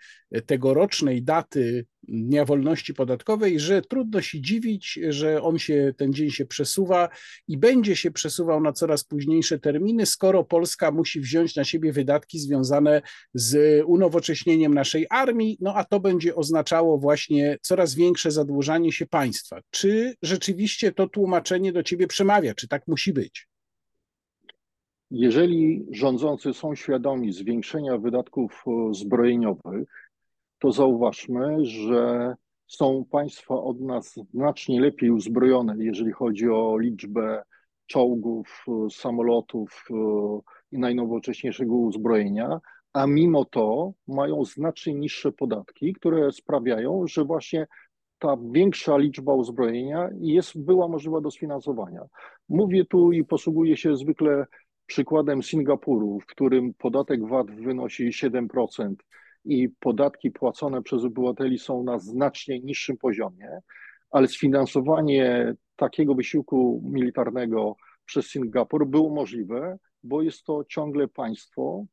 tegorocznej 0.47 1.23
daty 1.23 1.87
Dnia 2.09 2.45
Wolności 2.45 2.95
Podatkowej, 2.95 3.61
że 3.61 3.83
trudno 3.83 4.23
się 4.23 4.41
dziwić, 4.41 5.01
że 5.09 5.43
on 5.43 5.59
się, 5.59 5.95
ten 5.97 6.13
dzień 6.13 6.31
się 6.31 6.47
przesuwa 6.47 7.09
i 7.49 7.59
będzie 7.59 7.97
się 7.97 8.11
przesuwał 8.11 8.61
na 8.61 8.73
coraz 8.73 9.05
późniejsze 9.05 9.59
terminy, 9.59 10.07
skoro 10.07 10.45
Polska 10.45 10.91
musi 10.91 11.21
wziąć 11.21 11.57
na 11.57 11.65
siebie 11.65 11.93
wydatki 11.93 12.39
związane 12.39 13.03
z 13.35 13.83
unowocześnieniem 13.87 14.75
naszej 14.75 15.07
armii, 15.11 15.59
no 15.61 15.75
a 15.75 15.85
to 15.85 16.01
będzie 16.01 16.35
oznaczało 16.35 16.99
właśnie 16.99 17.59
coraz 17.63 17.95
większe 17.95 18.31
zadłużanie 18.31 18.93
się 18.93 19.07
państwa. 19.07 19.61
Czy 19.71 20.15
rzeczywiście 20.23 20.93
to 20.93 21.09
tłumaczenie 21.09 21.73
do 21.73 21.83
ciebie 21.83 22.07
przemawia? 22.07 22.55
Czy 22.55 22.69
tak 22.69 22.83
musi 22.87 23.13
być? 23.13 23.49
Jeżeli 25.11 25.87
rządzący 25.91 26.55
są 26.55 26.75
świadomi 26.75 27.33
zwiększenia 27.33 27.99
wydatków 27.99 28.65
e, 28.67 28.95
zbrojeniowych, 28.95 29.89
to 30.59 30.73
zauważmy, 30.73 31.65
że 31.65 32.35
są 32.67 33.05
państwa 33.11 33.55
od 33.55 33.81
nas 33.81 34.15
znacznie 34.35 34.81
lepiej 34.81 35.11
uzbrojone, 35.11 35.75
jeżeli 35.79 36.13
chodzi 36.13 36.49
o 36.49 36.79
liczbę 36.79 37.43
czołgów, 37.87 38.65
e, 38.69 38.91
samolotów 38.91 39.85
e, 39.91 39.95
i 40.73 40.79
najnowocześniejszego 40.79 41.75
uzbrojenia, 41.75 42.61
a 42.93 43.07
mimo 43.07 43.45
to 43.45 43.93
mają 44.09 44.45
znacznie 44.45 44.95
niższe 44.95 45.33
podatki, 45.33 45.93
które 45.93 46.33
sprawiają, 46.33 47.07
że 47.07 47.25
właśnie 47.25 47.67
ta 48.19 48.37
większa 48.51 48.97
liczba 48.97 49.35
uzbrojenia 49.35 50.11
jest, 50.21 50.65
była 50.65 50.89
możliwa 50.89 51.21
do 51.21 51.31
sfinansowania. 51.31 52.03
Mówię 52.49 52.85
tu 52.85 53.13
i 53.13 53.25
posługuję 53.25 53.77
się 53.77 53.97
zwykle 53.97 54.47
przykładem 54.87 55.43
Singapuru, 55.43 56.21
w 56.21 56.27
którym 56.27 56.75
podatek 56.75 57.29
VAT 57.29 57.51
wynosi 57.51 58.09
7% 58.09 58.95
i 59.45 59.69
podatki 59.69 60.31
płacone 60.31 60.83
przez 60.83 61.05
obywateli 61.05 61.59
są 61.59 61.83
na 61.83 61.99
znacznie 61.99 62.61
niższym 62.61 62.97
poziomie, 62.97 63.61
ale 64.11 64.29
sfinansowanie 64.29 65.55
takiego 65.77 66.15
wysiłku 66.15 66.83
militarnego 66.85 67.77
przez 68.05 68.27
Singapur 68.27 68.87
było 68.87 69.15
możliwe, 69.15 69.79
bo 70.03 70.23
jest 70.23 70.45
to 70.45 70.65
ciągle 70.69 71.09
państwo 71.09 71.85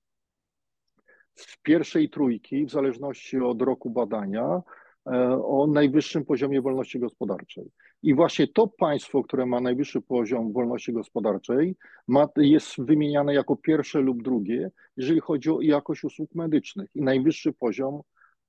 z 1.35 1.57
pierwszej 1.63 2.09
trójki, 2.09 2.65
w 2.65 2.71
zależności 2.71 3.37
od 3.37 3.61
roku 3.61 3.89
badania, 3.89 4.61
E, 5.07 5.43
o 5.45 5.67
najwyższym 5.67 6.25
poziomie 6.25 6.61
wolności 6.61 6.99
gospodarczej. 6.99 7.71
I 8.03 8.13
właśnie 8.13 8.47
to 8.47 8.67
państwo, 8.67 9.23
które 9.23 9.45
ma 9.45 9.61
najwyższy 9.61 10.01
poziom 10.01 10.53
wolności 10.53 10.93
gospodarczej, 10.93 11.75
ma, 12.07 12.27
jest 12.37 12.75
wymieniane 12.77 13.33
jako 13.33 13.55
pierwsze 13.55 13.99
lub 13.99 14.23
drugie, 14.23 14.71
jeżeli 14.97 15.19
chodzi 15.19 15.49
o 15.49 15.61
jakość 15.61 16.03
usług 16.03 16.35
medycznych 16.35 16.89
i 16.95 17.01
najwyższy 17.01 17.53
poziom 17.53 18.01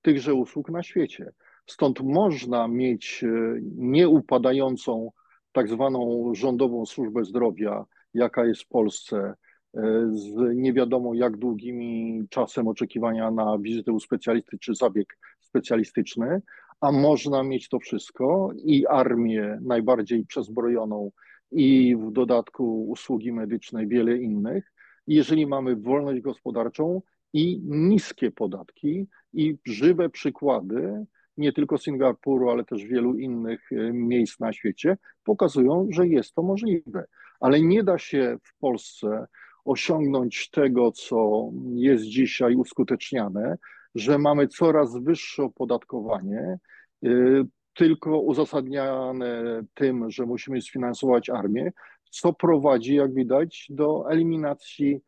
tychże 0.03 0.35
usług 0.35 0.71
na 0.71 0.83
świecie. 0.83 1.33
Stąd 1.67 2.01
można 2.01 2.69
mieć 2.69 3.25
e, 3.25 3.29
nieupadającą 3.77 5.11
tak 5.53 5.69
zwaną 5.69 6.33
rządową 6.35 6.87
służbę 6.87 7.25
zdrowia, 7.25 7.85
jaka 8.15 8.47
jest 8.47 8.63
w 8.63 8.69
Polsce, 8.69 9.35
e, 9.75 10.11
z 10.13 10.35
nie 10.55 10.73
wiadomo 10.73 11.15
jak 11.15 11.37
długimi 11.37 12.23
czasem 12.31 12.69
oczekiwania 12.69 13.31
na 13.31 13.59
wizytę 13.59 13.93
u 13.93 14.01
specjalisty 14.01 14.59
czy 14.59 14.75
zabieg 14.75 15.19
specjalistyczny, 15.41 16.43
a 16.81 16.93
można 16.93 17.43
mieć 17.43 17.69
to 17.69 17.79
wszystko 17.79 18.51
i 18.65 18.87
armię 18.87 19.59
najbardziej 19.63 20.27
przezbrojoną 20.27 21.11
i 21.53 21.97
w 21.97 22.13
dodatku 22.13 22.89
usługi 22.89 23.33
medyczne, 23.33 23.87
wiele 23.87 24.19
innych. 24.19 24.73
Jeżeli 25.07 25.47
mamy 25.47 25.77
wolność 25.77 26.21
gospodarczą 26.21 27.03
i 27.33 27.61
niskie 27.65 28.31
podatki 28.31 29.07
i 29.33 29.59
żywe 29.65 30.11
przykłady, 30.11 31.07
nie 31.37 31.53
tylko 31.53 31.79
Singapuru, 31.79 32.51
ale 32.51 32.65
też 32.65 32.85
wielu 32.85 33.19
innych 33.19 33.73
e, 33.73 33.93
miejsc 33.93 34.41
na 34.41 34.53
świecie, 34.53 34.97
pokazują, 35.25 35.89
że 35.91 36.09
jest 36.09 36.35
to 36.35 36.43
możliwe. 36.43 37.05
Ale 37.41 37.61
nie 37.61 37.85
da 37.85 37.99
się 37.99 38.37
w 38.43 38.59
Polsce 38.59 39.27
osiągnąć 39.65 40.51
tego, 40.51 40.93
co 40.93 41.51
jest 41.75 42.05
dzisiaj 42.05 42.55
uskuteczniane, 42.55 43.59
że 43.95 44.19
mamy 44.19 44.49
coraz 44.49 44.99
wyższe 44.99 45.43
opodatkowanie, 45.43 46.59
y, 47.05 47.45
tylko 47.75 48.21
uzasadniane 48.21 49.63
tym, 49.75 50.11
że 50.11 50.27
musimy 50.27 50.63
sfinansować 50.63 51.31
armię, 51.31 51.73
co 52.11 52.33
prowadzi, 52.33 52.95
jak 52.95 53.15
widać, 53.15 53.67
do 53.71 54.11
eliminacji 54.11 55.01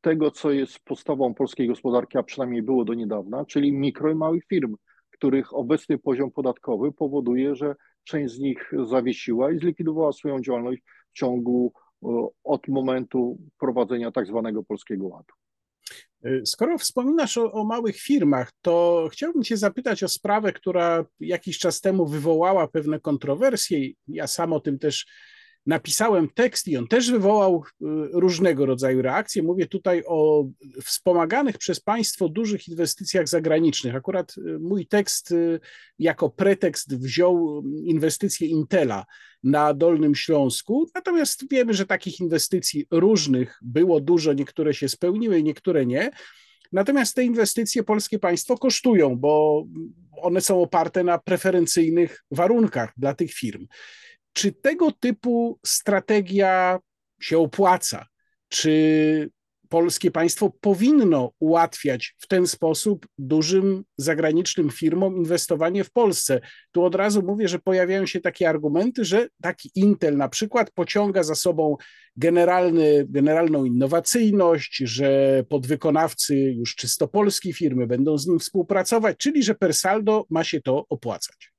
tego, 0.00 0.30
co 0.30 0.50
jest 0.50 0.78
podstawą 0.84 1.34
polskiej 1.34 1.68
gospodarki, 1.68 2.18
a 2.18 2.22
przynajmniej 2.22 2.62
było 2.62 2.84
do 2.84 2.94
niedawna, 2.94 3.44
czyli 3.44 3.72
mikro 3.72 4.10
i 4.10 4.14
małych 4.14 4.44
firm, 4.46 4.76
których 5.10 5.54
obecny 5.54 5.98
poziom 5.98 6.30
podatkowy 6.30 6.92
powoduje, 6.92 7.54
że 7.54 7.74
część 8.04 8.34
z 8.34 8.38
nich 8.38 8.72
zawiesiła 8.84 9.52
i 9.52 9.58
zlikwidowała 9.58 10.12
swoją 10.12 10.40
działalność 10.40 10.82
w 10.82 11.12
ciągu 11.12 11.72
od 12.44 12.68
momentu 12.68 13.38
prowadzenia 13.58 14.12
tak 14.12 14.26
zwanego 14.26 14.62
polskiego 14.62 15.06
ładu. 15.06 15.34
Y, 16.26 16.42
skoro 16.46 16.78
wspominasz 16.78 17.38
o, 17.38 17.52
o, 17.52 17.64
małych 17.64 17.96
firmach, 17.96 18.52
to 18.62 19.08
chciałbym 19.12 19.42
Cię 19.42 19.56
zapytać 19.56 20.02
o 20.02 20.08
sprawę, 20.08 20.52
która 20.52 21.04
jakiś 21.20 21.58
czas 21.58 21.80
temu 21.80 22.06
wywołała 22.06 22.68
pewne 22.68 23.00
kontrowersje. 23.00 23.78
Ja 24.08 24.26
sam 24.26 24.52
o 24.52 24.60
tym 24.60 24.78
też 24.78 25.06
napisałem 25.66 26.28
tekst 26.28 26.68
i 26.68 26.76
on 26.76 26.88
też 26.88 27.10
wywołał 27.10 27.64
y, 27.64 27.84
różnego 28.12 28.66
rodzaju 28.66 29.02
reakcje. 29.02 29.42
Mówię 29.42 29.66
tutaj 29.66 30.02
o 30.06 30.44
wspomaganych 30.84 31.58
przez 31.58 31.80
państwo 31.80 32.28
dużych 32.28 32.68
inwestycjach 32.68 33.28
zagranicznych. 33.28 33.94
Akurat 33.94 34.34
y, 34.38 34.58
mój 34.58 34.86
tekst 34.86 35.30
y, 35.30 35.60
jako 35.98 36.30
pretekst 36.30 36.96
wziął 36.98 37.62
inwestycje 37.84 38.48
Intela 38.48 39.04
na 39.42 39.74
Dolnym 39.74 40.14
Śląsku. 40.14 40.90
Natomiast 40.94 41.50
wiemy, 41.50 41.74
że 41.74 41.86
takich 41.86 42.20
inwestycji 42.20 42.86
różnych 42.90 43.58
było 43.62 44.00
dużo, 44.00 44.32
niektóre 44.32 44.74
się 44.74 44.88
spełniły, 44.88 45.42
niektóre 45.42 45.86
nie. 45.86 46.10
Natomiast 46.72 47.14
te 47.14 47.24
inwestycje 47.24 47.82
polskie 47.82 48.18
państwo 48.18 48.58
kosztują, 48.58 49.16
bo 49.16 49.64
one 50.22 50.40
są 50.40 50.62
oparte 50.62 51.04
na 51.04 51.18
preferencyjnych 51.18 52.24
warunkach 52.30 52.92
dla 52.96 53.14
tych 53.14 53.32
firm. 53.32 53.66
Czy 54.32 54.52
tego 54.52 54.92
typu 54.92 55.58
strategia 55.66 56.78
się 57.20 57.38
opłaca? 57.38 58.06
Czy 58.48 59.30
polskie 59.72 60.10
państwo 60.10 60.50
powinno 60.60 61.32
ułatwiać 61.38 62.14
w 62.18 62.26
ten 62.26 62.46
sposób 62.46 63.06
dużym 63.18 63.84
zagranicznym 63.96 64.70
firmom 64.70 65.16
inwestowanie 65.16 65.84
w 65.84 65.92
Polsce. 65.92 66.40
Tu 66.72 66.84
od 66.84 66.94
razu 66.94 67.22
mówię, 67.22 67.48
że 67.48 67.58
pojawiają 67.58 68.06
się 68.06 68.20
takie 68.20 68.48
argumenty, 68.48 69.04
że 69.04 69.28
taki 69.42 69.70
Intel 69.74 70.16
na 70.16 70.28
przykład 70.28 70.70
pociąga 70.70 71.22
za 71.22 71.34
sobą 71.34 71.76
generalny, 72.16 73.06
generalną 73.08 73.64
innowacyjność, 73.64 74.76
że 74.76 75.44
podwykonawcy 75.48 76.36
już 76.36 76.76
czysto 76.76 77.08
polskie 77.08 77.52
firmy 77.52 77.86
będą 77.86 78.18
z 78.18 78.26
nim 78.26 78.38
współpracować, 78.38 79.16
czyli 79.16 79.42
że 79.42 79.54
per 79.54 79.74
saldo 79.74 80.26
ma 80.30 80.44
się 80.44 80.60
to 80.60 80.86
opłacać. 80.88 81.52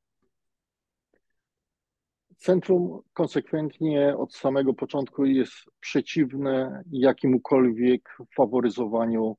Centrum 2.43 2.99
konsekwentnie 3.13 4.17
od 4.17 4.35
samego 4.35 4.73
początku 4.73 5.25
jest 5.25 5.53
przeciwne 5.79 6.83
jakiemukolwiek 6.91 8.17
faworyzowaniu 8.35 9.37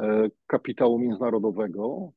e, 0.00 0.28
kapitału 0.46 0.98
międzynarodowego 0.98 2.12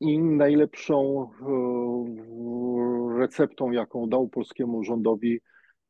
i 0.00 0.18
najlepszą 0.18 1.22
e, 1.22 3.18
receptą, 3.18 3.70
jaką 3.70 4.08
dał 4.08 4.28
polskiemu 4.28 4.84
rządowi, 4.84 5.40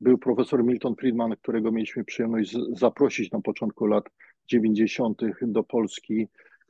był 0.00 0.18
profesor 0.18 0.64
Milton 0.64 0.94
Friedman, 0.96 1.36
którego 1.42 1.72
mieliśmy 1.72 2.04
przyjemność 2.04 2.56
zaprosić 2.72 3.30
na 3.30 3.40
początku 3.40 3.86
lat 3.86 4.04
90. 4.48 5.20
do 5.42 5.62
Polski 5.62 6.28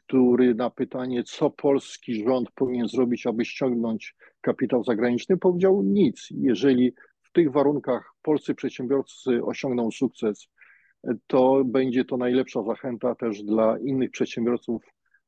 który 0.08 0.54
na 0.54 0.70
pytanie, 0.70 1.24
co 1.24 1.50
polski 1.50 2.24
rząd 2.24 2.50
powinien 2.50 2.88
zrobić, 2.88 3.26
aby 3.26 3.44
ściągnąć 3.44 4.16
kapitał 4.40 4.84
zagraniczny, 4.84 5.36
powiedział 5.36 5.82
nic. 5.82 6.28
Jeżeli 6.30 6.92
w 7.22 7.32
tych 7.32 7.52
warunkach 7.52 8.12
polscy 8.22 8.54
przedsiębiorcy 8.54 9.44
osiągną 9.44 9.90
sukces 9.90 10.48
to 11.26 11.64
będzie 11.64 12.04
to 12.04 12.16
najlepsza 12.16 12.62
zachęta 12.62 13.14
też 13.14 13.42
dla 13.42 13.78
innych 13.78 14.10
przedsiębiorców 14.10 14.82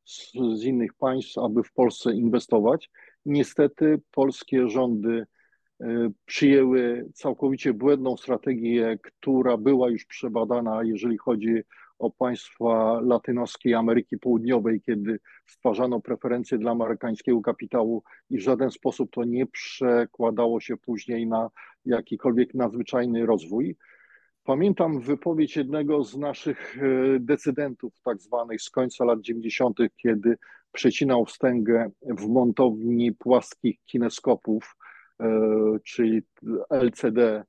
z, 0.05 0.33
z 0.33 0.65
innych 0.65 0.95
państw, 0.95 1.39
aby 1.39 1.63
w 1.63 1.73
Polsce 1.73 2.13
inwestować. 2.13 2.91
Niestety 3.27 4.01
polskie 4.11 4.69
rządy 4.69 5.27
e, 5.81 6.11
przyjęły 6.27 7.09
całkowicie 7.15 7.75
błędną 7.75 8.17
strategię, 8.17 8.99
która 9.03 9.57
była 9.57 9.91
już 9.91 10.05
przebadana, 10.05 10.85
jeżeli 10.85 11.19
chodzi 11.19 11.63
o 12.01 12.11
państwa 12.11 13.01
latynoskie 13.01 13.79
Ameryki 13.79 14.19
Południowej, 14.19 14.81
kiedy 14.81 15.19
stwarzano 15.47 16.01
preferencje 16.01 16.59
dla 16.59 16.71
amerykańskiego 16.71 17.41
kapitału 17.41 18.03
i 18.31 18.39
w 18.39 18.43
żaden 18.43 18.71
sposób 18.71 19.11
to 19.11 19.25
nie 19.25 19.47
przekładało 19.47 20.61
się 20.61 20.77
później 20.77 21.27
na 21.27 21.51
jakikolwiek 21.85 22.55
nadzwyczajny 22.55 23.27
rozwój. 23.27 23.77
Pamiętam 24.45 25.01
wypowiedź 25.01 25.57
jednego 25.57 26.05
z 26.05 26.17
naszych 26.17 26.79
e, 26.79 26.81
decydentów, 27.21 27.93
tak 28.05 28.21
zwanych 28.21 28.63
z 28.63 28.71
końca 28.71 29.05
lat 29.05 29.21
90., 29.21 29.79
kiedy 29.97 30.39
przecinał 30.73 31.25
wstęgę 31.25 31.91
w 32.03 32.29
montowni 32.29 33.13
płaskich 33.13 33.85
kineskopów, 33.85 34.77
e, 35.21 35.29
czyli 35.85 36.23
LCD, 36.71 37.45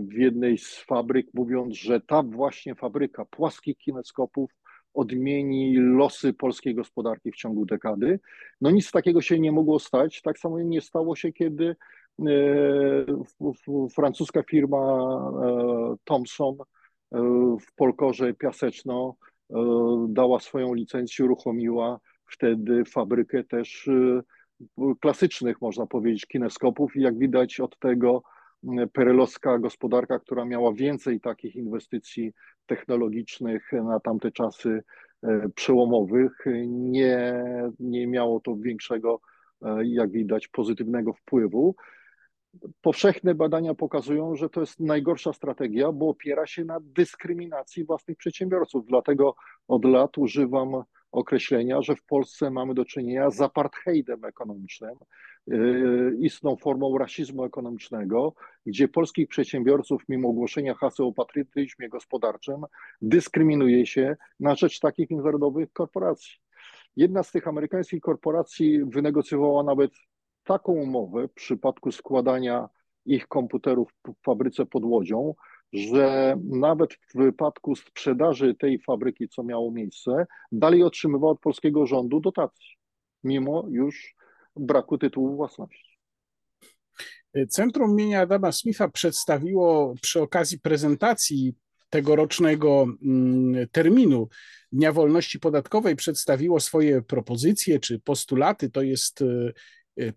w 0.00 0.12
jednej 0.12 0.58
z 0.58 0.78
fabryk, 0.78 1.26
mówiąc, 1.34 1.74
że 1.74 2.00
ta 2.00 2.22
właśnie 2.22 2.74
fabryka 2.74 3.24
płaskich 3.24 3.78
kineskopów 3.78 4.50
odmieni 4.94 5.76
losy 5.76 6.32
polskiej 6.32 6.74
gospodarki 6.74 7.32
w 7.32 7.36
ciągu 7.36 7.66
dekady. 7.66 8.20
No 8.60 8.70
nic 8.70 8.90
takiego 8.90 9.20
się 9.20 9.38
nie 9.38 9.52
mogło 9.52 9.78
stać. 9.78 10.22
Tak 10.22 10.38
samo 10.38 10.60
nie 10.60 10.80
stało 10.80 11.16
się, 11.16 11.32
kiedy 11.32 11.76
e, 12.20 12.26
francuska 13.94 14.42
firma 14.42 14.78
e, 14.78 15.96
Thomson 16.04 16.54
e, 16.54 17.18
w 17.60 17.74
Polkorze 17.76 18.34
Piaseczno 18.34 19.16
dała 20.08 20.40
swoją 20.40 20.74
licencję, 20.74 21.24
uruchomiła 21.24 22.00
wtedy 22.26 22.84
fabrykę 22.84 23.44
też 23.44 23.90
klasycznych, 25.00 25.60
można 25.60 25.86
powiedzieć, 25.86 26.26
kineskopów 26.26 26.96
i 26.96 27.00
jak 27.00 27.18
widać 27.18 27.60
od 27.60 27.78
tego 27.78 28.22
perelowska 28.92 29.58
gospodarka, 29.58 30.18
która 30.18 30.44
miała 30.44 30.72
więcej 30.72 31.20
takich 31.20 31.56
inwestycji 31.56 32.32
technologicznych 32.66 33.72
na 33.72 34.00
tamte 34.00 34.30
czasy 34.30 34.82
e, 35.22 35.48
przełomowych, 35.54 36.32
nie, 36.66 37.44
nie 37.80 38.06
miało 38.06 38.40
to 38.40 38.56
większego, 38.56 39.20
e, 39.62 39.86
jak 39.86 40.10
widać, 40.10 40.48
pozytywnego 40.48 41.12
wpływu. 41.12 41.74
Powszechne 42.80 43.34
badania 43.34 43.74
pokazują, 43.74 44.36
że 44.36 44.48
to 44.48 44.60
jest 44.60 44.80
najgorsza 44.80 45.32
strategia, 45.32 45.92
bo 45.92 46.08
opiera 46.08 46.46
się 46.46 46.64
na 46.64 46.78
dyskryminacji 46.80 47.84
własnych 47.84 48.16
przedsiębiorców. 48.16 48.86
Dlatego 48.86 49.34
od 49.68 49.84
lat 49.84 50.18
używam 50.18 50.82
określenia, 51.14 51.82
że 51.82 51.96
w 51.96 52.04
Polsce 52.04 52.50
mamy 52.50 52.74
do 52.74 52.84
czynienia 52.84 53.30
z 53.30 53.40
apartheidem 53.40 54.24
ekonomicznym, 54.24 54.94
yy, 55.46 56.16
istną 56.20 56.56
formą 56.56 56.98
rasizmu 56.98 57.44
ekonomicznego, 57.44 58.34
gdzie 58.66 58.88
polskich 58.88 59.28
przedsiębiorców, 59.28 60.02
mimo 60.08 60.28
ogłoszenia 60.28 60.74
haseł 60.74 61.08
o 61.08 61.12
patriotyzmie 61.12 61.88
gospodarczym, 61.88 62.62
dyskryminuje 63.02 63.86
się 63.86 64.16
na 64.40 64.54
rzecz 64.54 64.80
takich 64.80 65.10
międzynarodowych 65.10 65.72
korporacji. 65.72 66.34
Jedna 66.96 67.22
z 67.22 67.30
tych 67.30 67.48
amerykańskich 67.48 68.00
korporacji 68.00 68.84
wynegocjowała 68.84 69.62
nawet 69.62 69.90
taką 70.44 70.72
umowę 70.72 71.28
w 71.28 71.32
przypadku 71.32 71.92
składania 71.92 72.68
ich 73.06 73.28
komputerów 73.28 73.94
w 74.06 74.24
fabryce 74.24 74.66
pod 74.66 74.84
Łodzią, 74.84 75.34
że 75.74 76.36
nawet 76.44 76.94
w 76.94 77.18
wypadku 77.18 77.76
sprzedaży 77.76 78.54
tej 78.54 78.78
fabryki, 78.78 79.28
co 79.28 79.42
miało 79.42 79.70
miejsce, 79.72 80.26
dalej 80.52 80.82
otrzymywał 80.82 81.30
od 81.30 81.40
polskiego 81.40 81.86
rządu 81.86 82.20
dotacje, 82.20 82.66
mimo 83.24 83.66
już 83.70 84.14
braku 84.56 84.98
tytułu 84.98 85.36
własności. 85.36 85.94
Centrum 87.48 87.90
imienia 87.90 88.20
Adama 88.20 88.52
Smitha 88.52 88.88
przedstawiło 88.88 89.94
przy 90.02 90.22
okazji 90.22 90.60
prezentacji 90.60 91.54
tegorocznego 91.90 92.86
mm, 93.02 93.68
terminu 93.68 94.28
Dnia 94.72 94.92
Wolności 94.92 95.40
Podatkowej 95.40 95.96
przedstawiło 95.96 96.60
swoje 96.60 97.02
propozycje 97.02 97.80
czy 97.80 98.00
postulaty. 98.00 98.70
To 98.70 98.82
jest 98.82 99.22
E, 99.22 99.52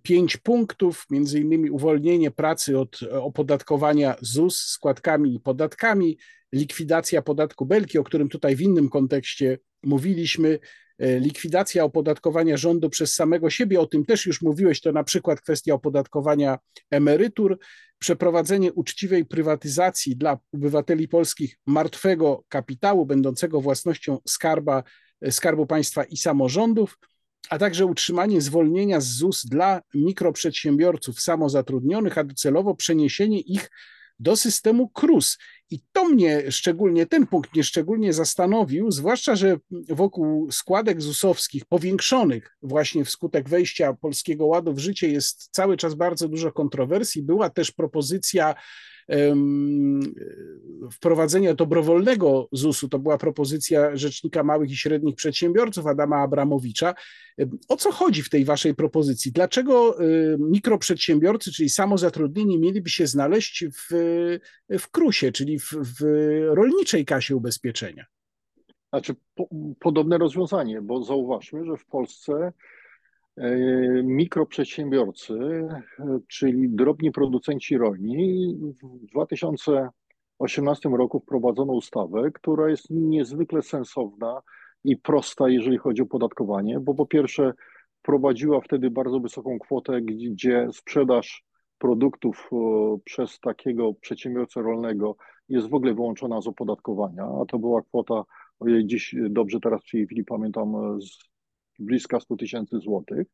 pięć 0.04 0.38
punktów, 0.38 1.06
między 1.10 1.40
innymi 1.40 1.70
uwolnienie 1.70 2.32
pracy 2.32 2.80
od 2.80 3.00
opodatkowania 3.12 4.16
ZUS 4.22 4.60
składkami 4.60 5.36
i 5.36 5.40
podatkami, 5.40 6.18
likwidacja 6.54 7.22
podatku 7.22 7.66
Belki, 7.66 7.98
o 7.98 8.04
którym 8.04 8.30
tutaj 8.30 8.56
w 8.56 8.62
innym 8.62 8.90
kontekście 8.90 9.60
mówiliśmy, 9.84 10.60
e, 11.00 11.20
likwidacja 11.20 11.84
opodatkowania 11.84 12.58
rządu 12.58 12.90
przez 12.90 13.14
samego 13.14 13.50
siebie, 13.50 13.80
o 13.80 13.86
tym 13.86 14.06
też 14.06 14.26
już 14.26 14.42
mówiłeś, 14.42 14.82
to 14.82 14.92
na 14.92 15.04
przykład 15.04 15.42
kwestia 15.42 15.74
opodatkowania 15.74 16.60
emerytur, 16.92 17.60
przeprowadzenie 18.00 18.74
uczciwej 18.74 19.26
prywatyzacji 19.26 20.16
dla 20.16 20.38
obywateli 20.54 21.08
polskich 21.08 21.60
martwego 21.66 22.44
kapitału 22.50 23.06
będącego 23.06 23.62
własnością 23.62 24.18
skarba, 24.28 24.84
e, 25.22 25.32
Skarbu 25.32 25.66
Państwa 25.66 26.04
i 26.04 26.18
samorządów, 26.18 26.98
a 27.50 27.58
także 27.58 27.86
utrzymanie 27.86 28.42
zwolnienia 28.42 29.02
z 29.02 29.08
ZUS 29.08 29.46
dla 29.46 29.82
mikroprzedsiębiorców 29.94 31.22
samozatrudnionych, 31.22 32.18
a 32.18 32.24
docelowo 32.24 32.76
przeniesienie 32.76 33.40
ich 33.40 33.70
do 34.20 34.36
systemu 34.36 34.90
KRUS. 34.90 35.38
I 35.70 35.80
to 35.92 36.06
mnie 36.06 36.52
szczególnie, 36.52 37.06
ten 37.06 37.28
punkt 37.28 37.54
mnie 37.54 37.64
szczególnie 37.64 38.14
zastanowił, 38.14 38.92
zwłaszcza, 38.92 39.36
że 39.36 39.58
wokół 39.90 40.52
składek 40.52 41.02
ZUS-owskich 41.02 41.66
powiększonych 41.66 42.58
właśnie 42.62 43.06
wskutek 43.06 43.50
wejścia 43.50 43.94
Polskiego 43.94 44.46
Ładu 44.46 44.74
w 44.74 44.80
życie 44.80 45.10
jest 45.10 45.50
cały 45.52 45.78
czas 45.78 45.96
bardzo 45.96 46.28
dużo 46.28 46.52
kontrowersji. 46.52 47.24
Była 47.24 47.50
też 47.50 47.72
propozycja 47.72 48.56
wprowadzenia 50.92 51.54
dobrowolnego 51.54 52.48
ZUS-u. 52.52 52.90
To 52.90 53.00
była 53.00 53.18
propozycja 53.18 53.96
Rzecznika 53.96 54.44
Małych 54.44 54.72
i 54.72 54.76
Średnich 54.76 55.16
Przedsiębiorców 55.16 55.88
Adama 55.88 56.18
Abramowicza. 56.18 56.94
O 57.70 57.78
co 57.78 57.92
chodzi 57.92 58.24
w 58.24 58.30
tej 58.30 58.46
waszej 58.46 58.76
propozycji? 58.76 59.32
Dlaczego 59.32 59.98
mikroprzedsiębiorcy, 60.40 61.52
czyli 61.52 61.70
samozatrudnieni, 61.70 62.60
mieliby 62.60 62.90
się 62.90 63.08
znaleźć 63.08 63.66
w, 63.66 63.88
w 64.80 64.92
czyli 65.32 65.60
w, 65.60 65.72
w 65.72 66.04
rolniczej 66.50 67.06
kasie 67.06 67.36
ubezpieczenia? 67.36 68.06
Znaczy, 68.90 69.16
po, 69.36 69.48
podobne 69.80 70.18
rozwiązanie, 70.18 70.82
bo 70.82 71.04
zauważmy, 71.04 71.66
że 71.66 71.78
w 71.78 71.86
Polsce 71.86 72.54
mikroprzedsiębiorcy, 74.04 75.68
czyli 76.28 76.70
drobni 76.70 77.12
producenci 77.12 77.78
rolni, 77.78 78.56
w 78.84 79.06
2018 79.06 80.90
roku 80.90 81.20
wprowadzono 81.20 81.74
ustawę, 81.74 82.32
która 82.34 82.70
jest 82.70 82.90
niezwykle 82.90 83.62
sensowna 83.62 84.42
i 84.84 84.98
prosta, 84.98 85.50
jeżeli 85.50 85.78
chodzi 85.78 86.02
o 86.02 86.06
podatkowanie, 86.06 86.80
bo 86.80 86.94
po 86.94 87.06
pierwsze 87.06 87.54
wprowadziła 88.00 88.62
wtedy 88.62 88.90
bardzo 88.92 89.20
wysoką 89.20 89.60
kwotę, 89.60 90.02
gdzie 90.02 90.68
sprzedaż 90.72 91.44
produktów 91.78 92.50
przez 93.04 93.40
takiego 93.40 93.94
przedsiębiorcę 93.94 94.62
rolnego 94.62 95.16
jest 95.50 95.70
w 95.70 95.74
ogóle 95.74 95.94
wyłączona 95.94 96.42
z 96.42 96.48
opodatkowania, 96.48 97.24
a 97.42 97.46
to 97.46 97.60
była 97.60 97.82
kwota, 97.82 98.24
dziś 98.84 99.16
dobrze 99.30 99.60
teraz 99.60 99.82
w 99.84 99.92
tej 99.92 100.06
chwili 100.06 100.24
pamiętam, 100.24 101.02
z 101.02 101.37
bliska 101.80 102.20
100 102.20 102.36
tysięcy 102.36 102.80
złotych. 102.80 103.28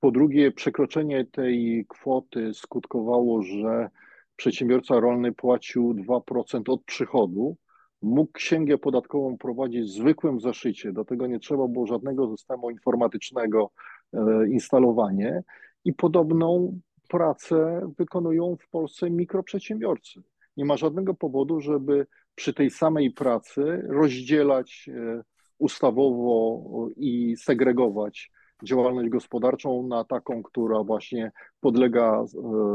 Po 0.00 0.10
drugie, 0.10 0.52
przekroczenie 0.52 1.24
tej 1.24 1.86
kwoty 1.88 2.54
skutkowało, 2.54 3.42
że 3.42 3.90
przedsiębiorca 4.36 5.00
rolny 5.00 5.32
płacił 5.32 5.94
2% 5.94 6.62
od 6.66 6.84
przychodu, 6.84 7.56
mógł 8.02 8.32
księgę 8.32 8.78
podatkową 8.78 9.38
prowadzić 9.38 9.82
w 9.82 9.94
zwykłym 9.94 10.40
zaszycie, 10.40 10.92
do 10.92 11.04
tego 11.04 11.26
nie 11.26 11.38
trzeba 11.38 11.68
było 11.68 11.86
żadnego 11.86 12.36
systemu 12.36 12.70
informatycznego 12.70 13.70
e, 14.12 14.48
instalowanie 14.48 15.42
i 15.84 15.92
podobną 15.92 16.80
pracę 17.08 17.80
wykonują 17.98 18.56
w 18.60 18.68
Polsce 18.68 19.10
mikroprzedsiębiorcy. 19.10 20.20
Nie 20.56 20.64
ma 20.64 20.76
żadnego 20.76 21.14
powodu, 21.14 21.60
żeby 21.60 22.06
przy 22.34 22.54
tej 22.54 22.70
samej 22.70 23.10
pracy 23.10 23.82
rozdzielać 23.88 24.90
e, 24.92 25.22
ustawowo 25.60 26.88
i 26.96 27.36
segregować 27.36 28.30
działalność 28.62 29.08
gospodarczą 29.08 29.86
na 29.86 30.04
taką, 30.04 30.42
która 30.42 30.82
właśnie 30.82 31.32
podlega 31.60 32.22
e, 32.22 32.26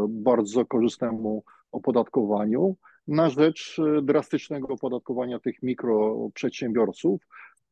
bardzo 0.09 0.65
korzystnemu 0.65 1.43
opodatkowaniu, 1.71 2.75
na 3.07 3.29
rzecz 3.29 3.79
e, 3.79 4.01
drastycznego 4.01 4.67
opodatkowania 4.67 5.39
tych 5.39 5.63
mikroprzedsiębiorców, 5.63 7.21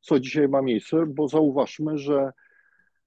co 0.01 0.19
dzisiaj 0.19 0.47
ma 0.47 0.61
miejsce, 0.61 1.05
bo 1.05 1.27
zauważmy, 1.27 1.97
że 1.97 2.31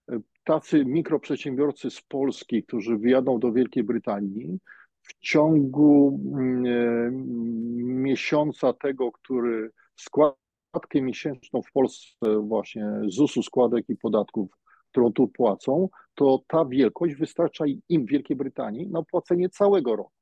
e, 0.08 0.18
tacy 0.44 0.84
mikroprzedsiębiorcy 0.84 1.90
z 1.90 2.02
Polski, 2.02 2.62
którzy 2.62 2.96
wyjadą 2.96 3.38
do 3.38 3.52
Wielkiej 3.52 3.84
Brytanii, 3.84 4.58
w 5.02 5.14
ciągu 5.20 6.20
mm, 6.34 6.62
miesiąca 8.02 8.72
tego, 8.72 9.12
który 9.12 9.70
składkę 10.76 11.02
miesięczną 11.02 11.62
w 11.62 11.72
Polsce 11.72 12.40
właśnie 12.40 12.86
ZUS-u, 13.06 13.42
składek 13.42 13.84
i 13.88 13.96
podatków, 13.96 14.50
którą 14.90 15.12
tu 15.12 15.28
płacą, 15.28 15.88
to 16.14 16.42
ta 16.48 16.64
wielkość 16.64 17.14
wystarcza 17.14 17.64
im 17.88 18.06
w 18.06 18.10
Wielkiej 18.10 18.36
Brytanii 18.36 18.88
na 18.88 19.02
płacenie 19.02 19.48
całego 19.48 19.96
roku, 19.96 20.12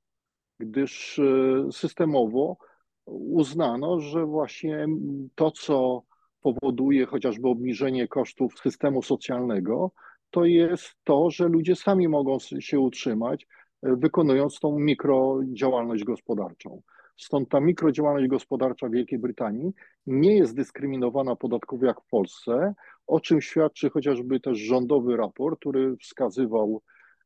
gdyż 0.61 1.21
systemowo 1.73 2.57
uznano, 3.07 4.01
że 4.01 4.27
właśnie 4.27 4.87
to, 5.35 5.51
co 5.51 6.03
powoduje 6.41 7.07
chociażby 7.07 7.49
obniżenie 7.49 8.09
kosztów 8.09 8.59
systemu 8.59 9.03
socjalnego, 9.03 9.91
to 10.31 10.45
jest 10.45 10.95
to, 11.05 11.31
że 11.31 11.49
ludzie 11.49 11.77
sami 11.77 12.09
mogą 12.09 12.39
się 12.61 12.81
utrzymać, 12.81 13.47
e, 13.83 13.97
wykonując 13.97 14.61
tą 14.61 14.79
mikrodziałalność 14.79 16.05
gospodarczą. 16.05 16.83
Stąd 17.17 17.49
ta 17.49 17.61
mikrodziałalność 17.61 18.29
gospodarcza 18.29 18.89
Wielkiej 18.89 19.19
Brytanii 19.19 19.73
nie 20.07 20.37
jest 20.37 20.57
dyskryminowana 20.57 21.37
podatkowo 21.37 21.87
jak 21.87 22.01
w 22.01 22.09
Polsce, 22.09 22.75
o 23.07 23.21
czym 23.21 23.41
świadczy 23.41 23.91
chociażby 23.91 24.41
też 24.41 24.59
rządowy 24.59 25.17
raport, 25.17 25.61
który 25.61 25.97
wskazywał 25.97 26.83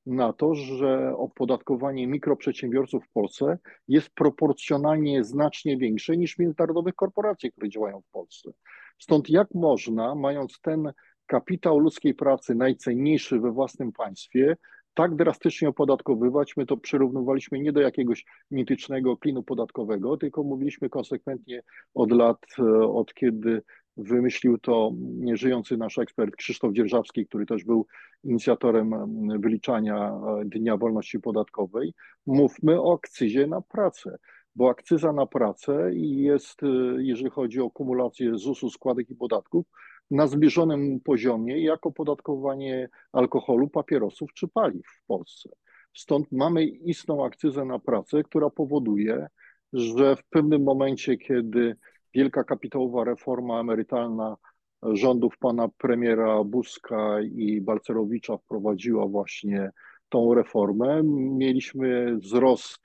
na 0.06 0.32
to, 0.32 0.54
że 0.54 1.16
opodatkowanie 1.16 2.06
mikroprzedsiębiorców 2.06 3.04
w 3.04 3.12
Polsce 3.12 3.58
jest 3.88 4.10
proporcjonalnie 4.10 5.24
znacznie 5.24 5.76
większe 5.76 6.16
niż 6.16 6.38
międzynarodowych 6.38 6.94
korporacji, 6.94 7.52
które 7.52 7.68
działają 7.68 8.00
w 8.00 8.10
Polsce. 8.10 8.50
Stąd 8.98 9.30
jak 9.30 9.48
można, 9.54 10.14
mając 10.14 10.60
ten 10.60 10.92
kapitał 11.26 11.78
ludzkiej 11.78 12.14
pracy 12.14 12.54
najcenniejszy 12.54 13.40
we 13.40 13.52
własnym 13.52 13.92
państwie, 13.92 14.56
tak 14.98 15.16
drastycznie 15.16 15.68
opodatkowywać, 15.68 16.56
my 16.56 16.66
to 16.66 16.76
przyrównywaliśmy 16.76 17.58
nie 17.58 17.72
do 17.72 17.80
jakiegoś 17.80 18.24
mitycznego 18.50 19.16
klinu 19.16 19.42
podatkowego, 19.42 20.16
tylko 20.16 20.42
mówiliśmy 20.42 20.88
konsekwentnie 20.88 21.62
od 21.94 22.12
lat, 22.12 22.38
e, 22.58 22.62
od 22.82 23.14
kiedy 23.14 23.62
wymyślił 23.96 24.58
to 24.58 24.92
nieżyjący 25.00 25.76
nasz 25.76 25.98
ekspert 25.98 26.36
Krzysztof 26.36 26.72
Dzierżawski, 26.72 27.26
który 27.26 27.46
też 27.46 27.64
był 27.64 27.86
inicjatorem 28.24 28.94
wyliczania 29.40 29.96
e, 29.96 30.44
Dnia 30.44 30.76
Wolności 30.76 31.20
Podatkowej. 31.20 31.94
Mówmy 32.26 32.82
o 32.82 32.94
akcyzie 32.94 33.46
na 33.46 33.60
pracę, 33.60 34.18
bo 34.54 34.70
akcyza 34.70 35.12
na 35.12 35.26
pracę 35.26 35.90
jest, 35.94 36.62
e, 36.62 36.66
jeżeli 36.98 37.30
chodzi 37.30 37.60
o 37.60 37.70
kumulację 37.70 38.38
ZUS-u, 38.38 38.70
składek 38.70 39.10
i 39.10 39.14
podatków, 39.14 39.66
na 40.10 40.26
zbliżonym 40.26 41.00
poziomie 41.00 41.62
jak 41.62 41.86
opodatkowanie 41.86 42.88
alkoholu, 43.12 43.68
papierosów 43.68 44.32
czy 44.34 44.48
paliw 44.48 44.86
w 44.86 45.06
Polsce. 45.06 45.50
Stąd 45.94 46.32
mamy 46.32 46.64
istną 46.64 47.24
akcyzę 47.24 47.64
na 47.64 47.78
pracę, 47.78 48.22
która 48.22 48.50
powoduje, 48.50 49.26
że 49.72 50.16
w 50.16 50.24
pewnym 50.24 50.62
momencie, 50.62 51.16
kiedy 51.16 51.76
wielka 52.14 52.44
kapitałowa 52.44 53.04
reforma 53.04 53.60
emerytalna 53.60 54.36
rządów 54.82 55.38
pana 55.38 55.68
premiera 55.68 56.44
Buzka 56.44 57.20
i 57.20 57.60
Balcerowicza 57.60 58.36
wprowadziła 58.36 59.06
właśnie 59.06 59.70
tą 60.08 60.34
reformę. 60.34 61.02
Mieliśmy 61.38 62.16
wzrost 62.16 62.82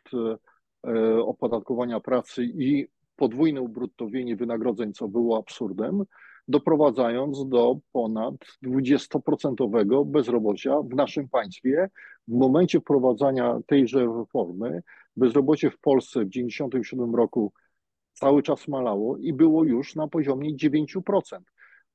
e, 0.87 1.23
opodatkowania 1.23 1.99
pracy 1.99 2.43
i 2.43 2.87
podwójne 3.15 3.61
ubruttowienie 3.61 4.35
wynagrodzeń, 4.35 4.93
co 4.93 5.07
było 5.07 5.37
absurdem, 5.37 6.03
doprowadzając 6.47 7.49
do 7.49 7.77
ponad 7.91 8.35
20% 8.63 10.05
bezrobocia 10.05 10.81
w 10.81 10.95
naszym 10.95 11.29
państwie. 11.29 11.89
W 12.27 12.33
momencie 12.33 12.79
wprowadzania 12.79 13.59
tejże 13.67 13.99
reformy 13.99 14.83
bezrobocie 15.15 15.71
w 15.71 15.79
Polsce 15.79 16.19
w 16.19 16.29
1997 16.29 17.15
roku 17.15 17.53
cały 18.13 18.43
czas 18.43 18.67
malało 18.67 19.17
i 19.17 19.33
było 19.33 19.63
już 19.63 19.95
na 19.95 20.07
poziomie 20.07 20.55
9%. 20.55 21.21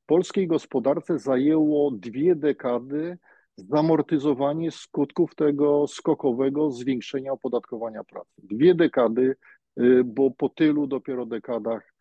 Polskiej 0.06 0.46
gospodarce 0.46 1.18
zajęło 1.18 1.90
dwie 1.90 2.37
dekady 2.37 3.18
zamortyzowanie 3.56 4.70
skutków 4.70 5.34
tego 5.34 5.87
skokowego 5.87 6.70
zwiększenia 6.70 7.32
opodatkowania 7.32 8.04
pracy. 8.04 8.30
Dwie 8.38 8.74
dekady, 8.74 9.37
y, 9.80 10.04
bo 10.04 10.30
po 10.30 10.48
tylu 10.48 10.87
dopiero 10.87 11.26
dekadach 11.26 11.94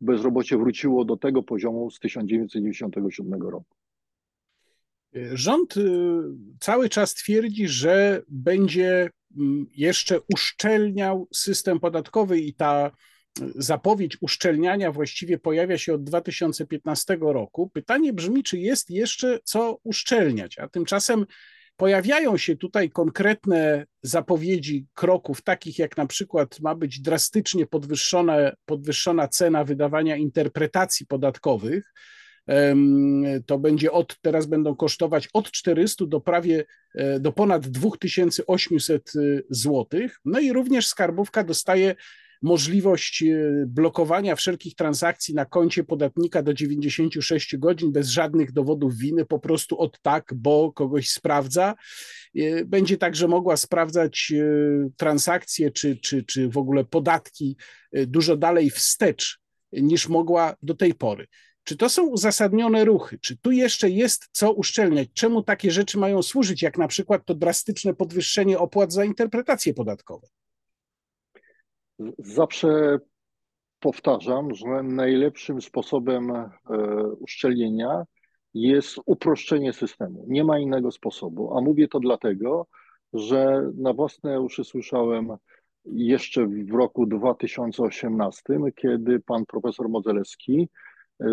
bezrobocie 0.00 0.58
wróciło 0.58 1.04
do 1.04 1.16
tego 1.16 1.42
poziomu 1.42 1.90
z 1.90 1.98
1997 1.98 3.42
roku. 3.42 3.76
Rząd 5.32 5.76
y, 5.76 5.82
cały 6.60 6.88
czas 6.88 7.14
twierdzi, 7.14 7.68
że 7.68 8.22
będzie 8.28 9.10
mm, 9.36 9.66
jeszcze 9.76 10.18
uszczelniał 10.34 11.28
system 11.32 11.80
podatkowy 11.80 12.40
i 12.40 12.54
ta 12.54 12.90
zapowiedź 13.54 14.16
uszczelniania 14.20 14.92
właściwie 14.92 15.38
pojawia 15.38 15.78
się 15.78 15.94
od 15.94 16.04
2015 16.04 17.18
roku. 17.20 17.70
Pytanie 17.70 18.12
brzmi, 18.12 18.42
czy 18.42 18.58
jest 18.58 18.90
jeszcze 18.90 19.38
co 19.44 19.78
uszczelniać, 19.82 20.58
a 20.58 20.68
tymczasem 20.68 21.26
pojawiają 21.76 22.36
się 22.36 22.56
tutaj 22.56 22.90
konkretne 22.90 23.86
zapowiedzi 24.02 24.86
kroków, 24.94 25.42
takich 25.42 25.78
jak 25.78 25.96
na 25.96 26.06
przykład 26.06 26.60
ma 26.60 26.74
być 26.74 27.00
drastycznie 27.00 27.66
podwyższona, 28.66 29.28
cena 29.28 29.64
wydawania 29.64 30.16
interpretacji 30.16 31.06
podatkowych. 31.06 31.92
To 33.46 33.58
będzie 33.58 33.92
od, 33.92 34.20
teraz 34.20 34.46
będą 34.46 34.76
kosztować 34.76 35.28
od 35.32 35.50
400 35.50 36.06
do 36.06 36.20
prawie 36.20 36.64
e, 36.94 37.20
do 37.20 37.32
ponad 37.32 37.68
2800 37.68 39.12
e, 39.16 39.20
zł. 39.50 39.86
No 40.24 40.40
i 40.40 40.52
również 40.52 40.86
skarbówka 40.86 41.44
dostaje 41.44 41.94
możliwość 42.44 43.22
e, 43.22 43.26
blokowania 43.66 44.36
wszelkich 44.36 44.74
transakcji 44.74 45.34
na 45.34 45.44
koncie 45.44 45.84
podatnika 45.84 46.42
do 46.42 46.54
96 46.54 47.56
godzin 47.56 47.92
bez 47.92 48.08
żadnych 48.08 48.52
dowodów 48.52 48.96
winy, 48.96 49.24
po 49.24 49.38
prostu 49.38 49.78
od 49.78 50.00
tak, 50.00 50.32
bo 50.36 50.72
kogoś 50.72 51.08
sprawdza. 51.08 51.74
E, 52.36 52.64
będzie 52.64 52.96
także 52.96 53.28
mogła 53.28 53.56
sprawdzać 53.56 54.32
e, 54.36 54.44
transakcje 54.96 55.70
czy, 55.70 55.96
czy, 55.96 56.22
czy 56.22 56.48
w 56.48 56.58
ogóle 56.58 56.84
podatki 56.84 57.56
dużo 58.06 58.36
dalej 58.36 58.70
wstecz 58.70 59.40
niż 59.72 60.08
mogła 60.08 60.56
do 60.62 60.74
tej 60.74 60.94
pory. 60.94 61.26
Czy 61.64 61.76
to 61.76 61.88
są 61.88 62.06
uzasadnione 62.06 62.84
ruchy? 62.84 63.18
Czy 63.18 63.36
tu 63.36 63.50
jeszcze 63.50 63.90
jest 63.90 64.28
co 64.32 64.52
uszczelniać? 64.52 65.08
Czemu 65.14 65.42
takie 65.42 65.70
rzeczy 65.70 65.98
mają 65.98 66.22
służyć, 66.22 66.62
jak 66.62 66.78
na 66.78 66.88
przykład 66.88 67.26
to 67.26 67.34
drastyczne 67.34 67.94
podwyższenie 67.94 68.58
opłat 68.58 68.92
za 68.92 69.04
interpretacje 69.04 69.74
podatkowe? 69.74 70.26
Zawsze 72.18 72.98
powtarzam, 73.80 74.54
że 74.54 74.82
najlepszym 74.82 75.62
sposobem 75.62 76.30
e, 76.30 76.50
uszczelnienia 77.20 78.04
jest 78.54 78.98
uproszczenie 79.06 79.72
systemu. 79.72 80.24
Nie 80.28 80.44
ma 80.44 80.58
innego 80.58 80.90
sposobu. 80.90 81.58
A 81.58 81.60
mówię 81.60 81.88
to 81.88 82.00
dlatego, 82.00 82.66
że 83.12 83.70
na 83.76 83.92
własne 83.92 84.40
uszy 84.40 84.64
słyszałem 84.64 85.28
jeszcze 85.84 86.46
w 86.46 86.74
roku 86.74 87.06
2018, 87.06 88.42
kiedy 88.76 89.20
pan 89.20 89.46
profesor 89.46 89.88
Modzelewski 89.88 90.68
e, 91.20 91.26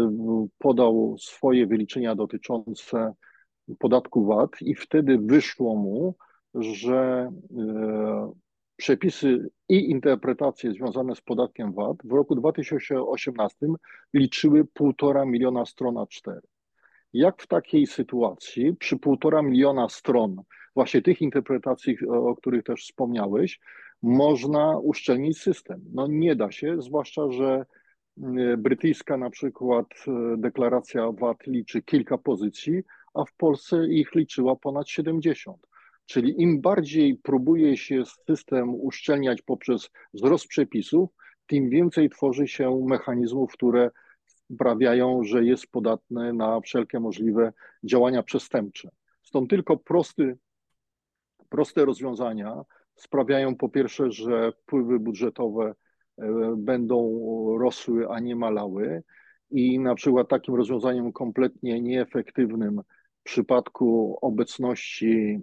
podał 0.58 1.16
swoje 1.20 1.68
wyliczenia 1.68 2.16
dotyczące 2.16 3.14
podatku 3.80 4.26
VAT 4.26 4.62
i 4.62 4.76
wtedy 4.76 5.18
wyszło 5.18 5.76
mu, 5.76 6.16
że 6.54 7.32
e, 7.58 8.32
przepisy 8.82 9.50
i 9.70 9.90
interpretacje 9.92 10.74
związane 10.74 11.16
z 11.16 11.22
podatkiem 11.22 11.74
VAT 11.74 11.98
w 12.04 12.12
roku 12.12 12.36
2018 12.36 13.68
liczyły 14.14 14.64
1,5 14.64 15.28
miliona 15.28 15.66
stron 15.66 15.96
A4. 15.96 16.40
Jak 17.14 17.42
w 17.42 17.48
takiej 17.48 17.88
sytuacji, 17.88 18.76
przy 18.76 18.96
1,5 18.96 19.44
miliona 19.46 19.90
stron 19.90 20.42
właśnie 20.76 21.02
tych 21.02 21.22
interpretacji, 21.22 21.98
o 22.08 22.36
których 22.36 22.64
też 22.64 22.82
wspomniałeś, 22.82 23.60
można 24.02 24.80
uszczelnić 24.80 25.38
system? 25.42 25.82
No 25.94 26.08
nie 26.08 26.36
da 26.36 26.52
się, 26.52 26.82
zwłaszcza, 26.82 27.32
że 27.32 27.66
mm, 28.18 28.62
brytyjska 28.62 29.18
na 29.18 29.30
przykład 29.30 29.88
e, 30.08 30.38
deklaracja 30.38 31.12
VAT 31.12 31.48
liczy 31.48 31.82
kilka 31.82 32.18
pozycji, 32.18 32.84
a 33.14 33.26
w 33.26 33.34
Polsce 33.34 33.88
ich 33.88 34.16
liczyła 34.16 34.56
ponad 34.56 34.90
70. 34.90 35.71
Czyli 36.06 36.42
im 36.42 36.62
bardziej 36.62 37.18
próbuje 37.18 37.78
się 37.78 38.04
system 38.06 38.76
uszczelniać 38.76 39.42
poprzez 39.42 39.90
wzrost 40.14 40.48
przepisów, 40.48 41.10
tym 41.48 41.70
więcej 41.70 42.10
tworzy 42.10 42.48
się 42.48 42.86
mechanizmów, 42.88 43.54
które 43.54 43.90
sprawiają, 44.26 45.24
że 45.24 45.46
jest 45.46 45.68
podatny 45.68 46.34
na 46.34 46.62
wszelkie 46.62 47.00
możliwe 47.00 47.54
działania 47.84 48.24
przestępcze. 48.24 48.90
Stąd 49.24 49.50
tylko 49.50 49.78
prosty, 49.78 50.38
proste 51.50 51.86
rozwiązania 51.86 52.64
sprawiają 52.96 53.56
po 53.56 53.70
pierwsze, 53.70 54.12
że 54.12 54.52
wpływy 54.52 55.00
budżetowe 55.00 55.76
e, 56.18 56.56
będą 56.58 56.98
rosły, 57.60 58.10
a 58.10 58.20
nie 58.20 58.36
malały. 58.36 59.04
I 59.52 59.80
na 59.80 59.96
przykład 59.96 60.30
takim 60.30 60.56
rozwiązaniem 60.56 61.14
kompletnie 61.14 61.82
nieefektywnym 61.82 62.82
w 63.22 63.24
przypadku 63.24 64.18
obecności 64.22 65.40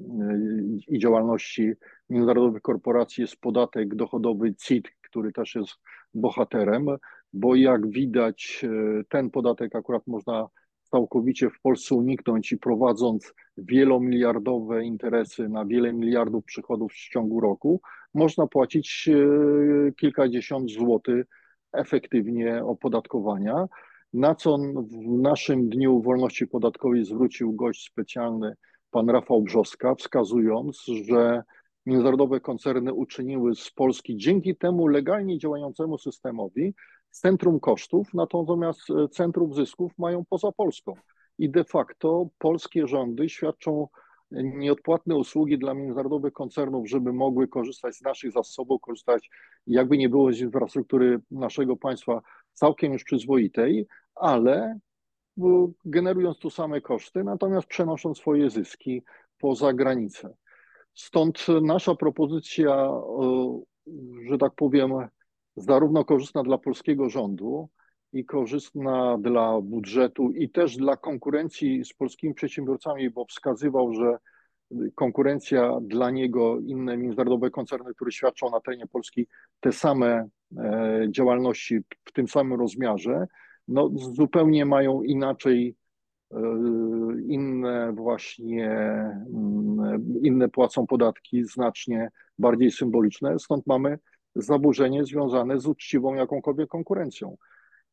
i 0.88 0.98
działalności 0.98 1.72
międzynarodowych 2.10 2.62
korporacji 2.62 3.20
jest 3.22 3.36
podatek 3.36 3.94
dochodowy 3.94 4.54
CIT, 4.54 4.88
który 5.02 5.32
też 5.32 5.54
jest 5.54 5.70
bohaterem, 6.14 6.86
bo 7.32 7.54
jak 7.54 7.90
widać, 7.90 8.64
ten 9.08 9.30
podatek 9.30 9.76
akurat 9.76 10.06
można 10.06 10.48
całkowicie 10.90 11.50
w 11.50 11.60
Polsce 11.60 11.94
uniknąć 11.94 12.52
i 12.52 12.58
prowadząc 12.58 13.34
wielomiliardowe 13.56 14.84
interesy 14.84 15.48
na 15.48 15.64
wiele 15.64 15.92
miliardów 15.92 16.44
przychodów 16.44 16.92
w 16.92 17.08
ciągu 17.10 17.40
roku, 17.40 17.80
można 18.14 18.46
płacić 18.46 19.08
e, 19.08 19.92
kilkadziesiąt 19.92 20.70
złotych 20.70 21.26
efektywnie 21.72 22.64
opodatkowania. 22.64 23.66
Na 24.12 24.34
co 24.34 24.58
w 24.58 25.22
naszym 25.22 25.68
Dniu 25.68 26.02
Wolności 26.02 26.46
Podatkowej 26.46 27.04
zwrócił 27.04 27.52
gość 27.52 27.90
specjalny 27.90 28.54
pan 28.90 29.10
Rafał 29.10 29.42
Brzoska, 29.42 29.94
wskazując, 29.94 30.84
że 31.06 31.42
międzynarodowe 31.86 32.40
koncerny 32.40 32.92
uczyniły 32.92 33.54
z 33.54 33.70
Polski 33.70 34.16
dzięki 34.16 34.56
temu 34.56 34.86
legalnie 34.86 35.38
działającemu 35.38 35.98
systemowi 35.98 36.74
centrum 37.10 37.60
kosztów, 37.60 38.14
natomiast 38.14 38.80
e, 38.90 39.08
centrum 39.08 39.54
zysków 39.54 39.92
mają 39.98 40.24
poza 40.28 40.52
Polską. 40.52 40.94
I 41.38 41.50
de 41.50 41.64
facto 41.64 42.28
polskie 42.38 42.86
rządy 42.86 43.28
świadczą 43.28 43.88
nieodpłatne 44.30 45.16
usługi 45.16 45.58
dla 45.58 45.74
międzynarodowych 45.74 46.32
koncernów, 46.32 46.88
żeby 46.88 47.12
mogły 47.12 47.48
korzystać 47.48 47.94
z 47.94 48.02
naszych 48.02 48.32
zasobów, 48.32 48.80
korzystać 48.80 49.30
jakby 49.66 49.98
nie 49.98 50.08
było 50.08 50.32
z 50.32 50.40
infrastruktury 50.40 51.20
naszego 51.30 51.76
państwa 51.76 52.22
całkiem 52.58 52.92
już 52.92 53.04
przyzwoitej, 53.04 53.86
ale 54.14 54.78
generując 55.84 56.38
tu 56.38 56.50
same 56.50 56.80
koszty, 56.80 57.24
natomiast 57.24 57.66
przenosząc 57.66 58.18
swoje 58.18 58.50
zyski 58.50 59.02
poza 59.38 59.72
granicę. 59.72 60.34
Stąd 60.94 61.46
nasza 61.62 61.94
propozycja, 61.94 62.90
że 64.28 64.38
tak 64.38 64.52
powiem, 64.56 64.92
zarówno 65.56 66.04
korzystna 66.04 66.42
dla 66.42 66.58
polskiego 66.58 67.08
rządu 67.08 67.68
i 68.12 68.24
korzystna 68.24 69.18
dla 69.18 69.60
budżetu 69.60 70.30
i 70.30 70.50
też 70.50 70.76
dla 70.76 70.96
konkurencji 70.96 71.84
z 71.84 71.92
polskimi 71.92 72.34
przedsiębiorcami, 72.34 73.10
bo 73.10 73.24
wskazywał, 73.24 73.94
że 73.94 74.18
konkurencja 74.94 75.78
dla 75.82 76.10
niego, 76.10 76.58
inne 76.60 76.96
międzynarodowe 76.96 77.50
koncerny, 77.50 77.94
które 77.94 78.12
świadczą 78.12 78.50
na 78.50 78.60
terenie 78.60 78.86
Polski 78.86 79.26
te 79.60 79.72
same 79.72 80.28
e, 80.56 81.06
działalności 81.10 81.78
w 82.04 82.12
tym 82.12 82.28
samym 82.28 82.60
rozmiarze, 82.60 83.26
no 83.68 83.90
zupełnie 84.14 84.66
mają 84.66 85.02
inaczej 85.02 85.76
e, 86.30 86.38
inne 87.26 87.92
właśnie, 87.92 88.70
mm, 89.34 90.04
inne 90.22 90.48
płacą 90.48 90.86
podatki 90.86 91.44
znacznie 91.44 92.10
bardziej 92.38 92.70
symboliczne, 92.70 93.38
stąd 93.38 93.66
mamy 93.66 93.98
zaburzenie 94.34 95.04
związane 95.04 95.60
z 95.60 95.66
uczciwą 95.66 96.14
jakąkolwiek 96.14 96.68
konkurencją. 96.68 97.36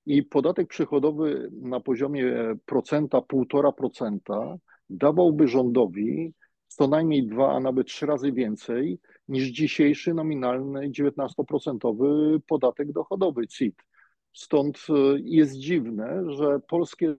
I 0.06 0.24
podatek 0.24 0.68
przychodowy 0.68 1.50
na 1.62 1.80
poziomie 1.80 2.56
procenta, 2.66 3.22
półtora 3.22 3.72
procenta 3.72 4.56
dawałby 4.90 5.48
rządowi 5.48 6.34
co 6.76 6.88
najmniej 6.88 7.28
dwa, 7.28 7.56
a 7.56 7.60
nawet 7.60 7.88
trzy 7.88 8.06
razy 8.06 8.32
więcej 8.32 9.00
niż 9.28 9.48
dzisiejszy 9.48 10.14
nominalny 10.14 10.90
19% 10.90 12.40
podatek 12.48 12.92
dochodowy 12.92 13.48
CIT. 13.48 13.76
Stąd 14.34 14.78
e, 14.90 14.94
jest 15.24 15.58
dziwne, 15.58 16.24
że 16.28 16.60
polskie 16.68 17.16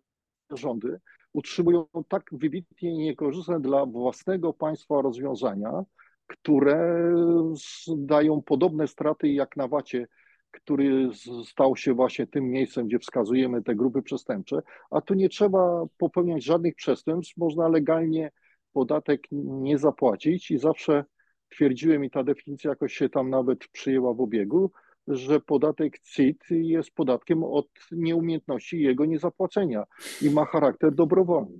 rządy 0.51 1.01
utrzymują 1.33 1.87
tak 2.09 2.23
wybitnie 2.33 2.97
niekorzystne 2.97 3.61
dla 3.61 3.87
własnego 3.87 4.53
państwa 4.53 5.03
rozwiązania, 5.03 5.83
które 6.27 7.13
dają 7.97 8.43
podobne 8.43 8.89
straty 8.89 9.29
jak 9.29 9.57
na 9.57 9.69
Wacie, 9.69 10.07
który 10.51 11.11
stał 11.45 11.77
się 11.77 11.95
właśnie 11.95 12.27
tym 12.27 12.51
miejscem, 12.51 12.87
gdzie 12.87 12.99
wskazujemy 12.99 13.63
te 13.63 13.75
grupy 13.75 14.03
przestępcze, 14.03 14.63
a 14.91 15.01
tu 15.01 15.15
nie 15.15 15.29
trzeba 15.29 15.85
popełniać 15.99 16.45
żadnych 16.45 16.75
przestępstw, 16.75 17.37
można 17.37 17.69
legalnie 17.69 18.31
podatek 18.77 19.27
nie 19.31 19.79
zapłacić 19.79 20.51
i 20.51 20.59
zawsze 20.59 21.05
twierdziłem 21.49 22.05
i 22.05 22.11
ta 22.11 22.25
definicja 22.25 22.71
jakoś 22.71 22.95
się 22.95 23.09
tam 23.09 23.31
nawet 23.31 23.69
przyjęła 23.69 24.15
w 24.15 24.21
obiegu, 24.21 24.71
że 25.09 25.41
podatek 25.41 25.99
CIT 25.99 26.45
jest 26.51 26.91
podatkiem 26.91 27.45
od 27.45 27.69
nieumiejętności 27.93 28.81
jego 28.81 29.05
niezapłacenia 29.05 29.85
i 30.23 30.31
ma 30.31 30.45
charakter 30.45 30.95
dobrowolny. 30.95 31.59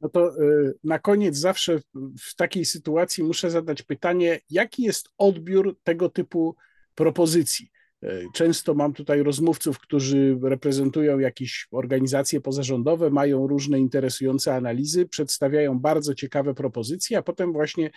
No 0.00 0.08
to 0.08 0.42
y, 0.42 0.74
na 0.84 0.98
koniec 0.98 1.36
zawsze 1.36 1.78
w 2.20 2.34
takiej 2.36 2.64
sytuacji 2.64 3.24
muszę 3.24 3.50
zadać 3.50 3.82
pytanie, 3.82 4.40
jaki 4.50 4.82
jest 4.82 5.08
odbiór 5.18 5.78
tego 5.82 6.08
typu 6.08 6.56
propozycji? 6.94 7.70
Y, 8.06 8.26
często 8.34 8.74
mam 8.74 8.92
tutaj 8.92 9.22
rozmówców, 9.22 9.78
którzy 9.78 10.38
reprezentują 10.42 11.18
jakieś 11.18 11.68
organizacje 11.70 12.40
pozarządowe, 12.40 13.10
mają 13.10 13.46
różne 13.46 13.78
interesujące 13.78 14.54
analizy, 14.54 15.06
przedstawiają 15.06 15.78
bardzo 15.78 16.14
ciekawe 16.14 16.54
propozycje, 16.54 17.18
a 17.18 17.22
potem 17.22 17.52
właśnie 17.52 17.90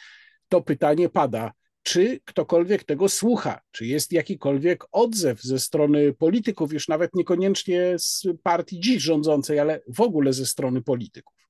to 0.50 0.62
pytanie 0.62 1.10
pada, 1.10 1.52
czy 1.84 2.20
ktokolwiek 2.26 2.84
tego 2.84 3.10
słucha, 3.10 3.62
czy 3.72 3.86
jest 3.86 4.12
jakikolwiek 4.12 4.84
odzew 4.92 5.42
ze 5.42 5.60
strony 5.60 6.14
polityków, 6.14 6.74
już 6.74 6.88
nawet 6.88 7.16
niekoniecznie 7.16 7.96
z 7.98 8.24
partii 8.44 8.80
dziś 8.80 9.04
rządzącej, 9.04 9.60
ale 9.60 9.82
w 9.88 10.02
ogóle 10.02 10.34
ze 10.34 10.46
strony 10.46 10.82
polityków. 10.82 11.49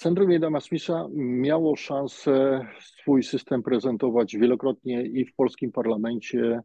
Centrum 0.00 0.30
Jana 0.30 0.60
Smitha 0.60 1.08
miało 1.14 1.76
szansę 1.76 2.66
swój 2.80 3.22
system 3.22 3.62
prezentować 3.62 4.36
wielokrotnie 4.36 5.02
i 5.02 5.24
w 5.24 5.34
polskim 5.34 5.72
parlamencie, 5.72 6.60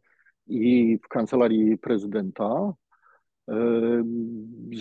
i 0.47 0.97
w 1.03 1.07
kancelarii 1.07 1.77
prezydenta. 1.77 2.73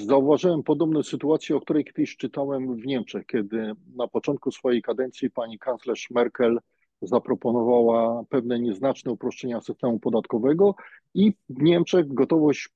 Zauważyłem 0.07 0.63
podobną 0.63 1.03
sytuację, 1.03 1.57
o 1.57 1.61
której 1.61 1.85
kiedyś 1.85 2.17
czytałem 2.17 2.77
w 2.77 2.87
Niemczech, 2.87 3.27
kiedy 3.27 3.73
na 3.97 4.09
początku 4.09 4.51
swojej 4.51 4.83
kadencji 4.83 5.31
pani 5.31 5.59
kanclerz 5.59 6.11
Merkel 6.11 6.59
zaproponowała 7.03 8.25
pewne 8.29 8.61
nieznaczne 8.61 9.13
uproszczenia 9.13 9.61
systemu 9.61 9.99
podatkowego 9.99 10.75
i 11.15 11.33
w 11.49 11.63
Niemczech 11.63 12.15
gotowość 12.15 12.69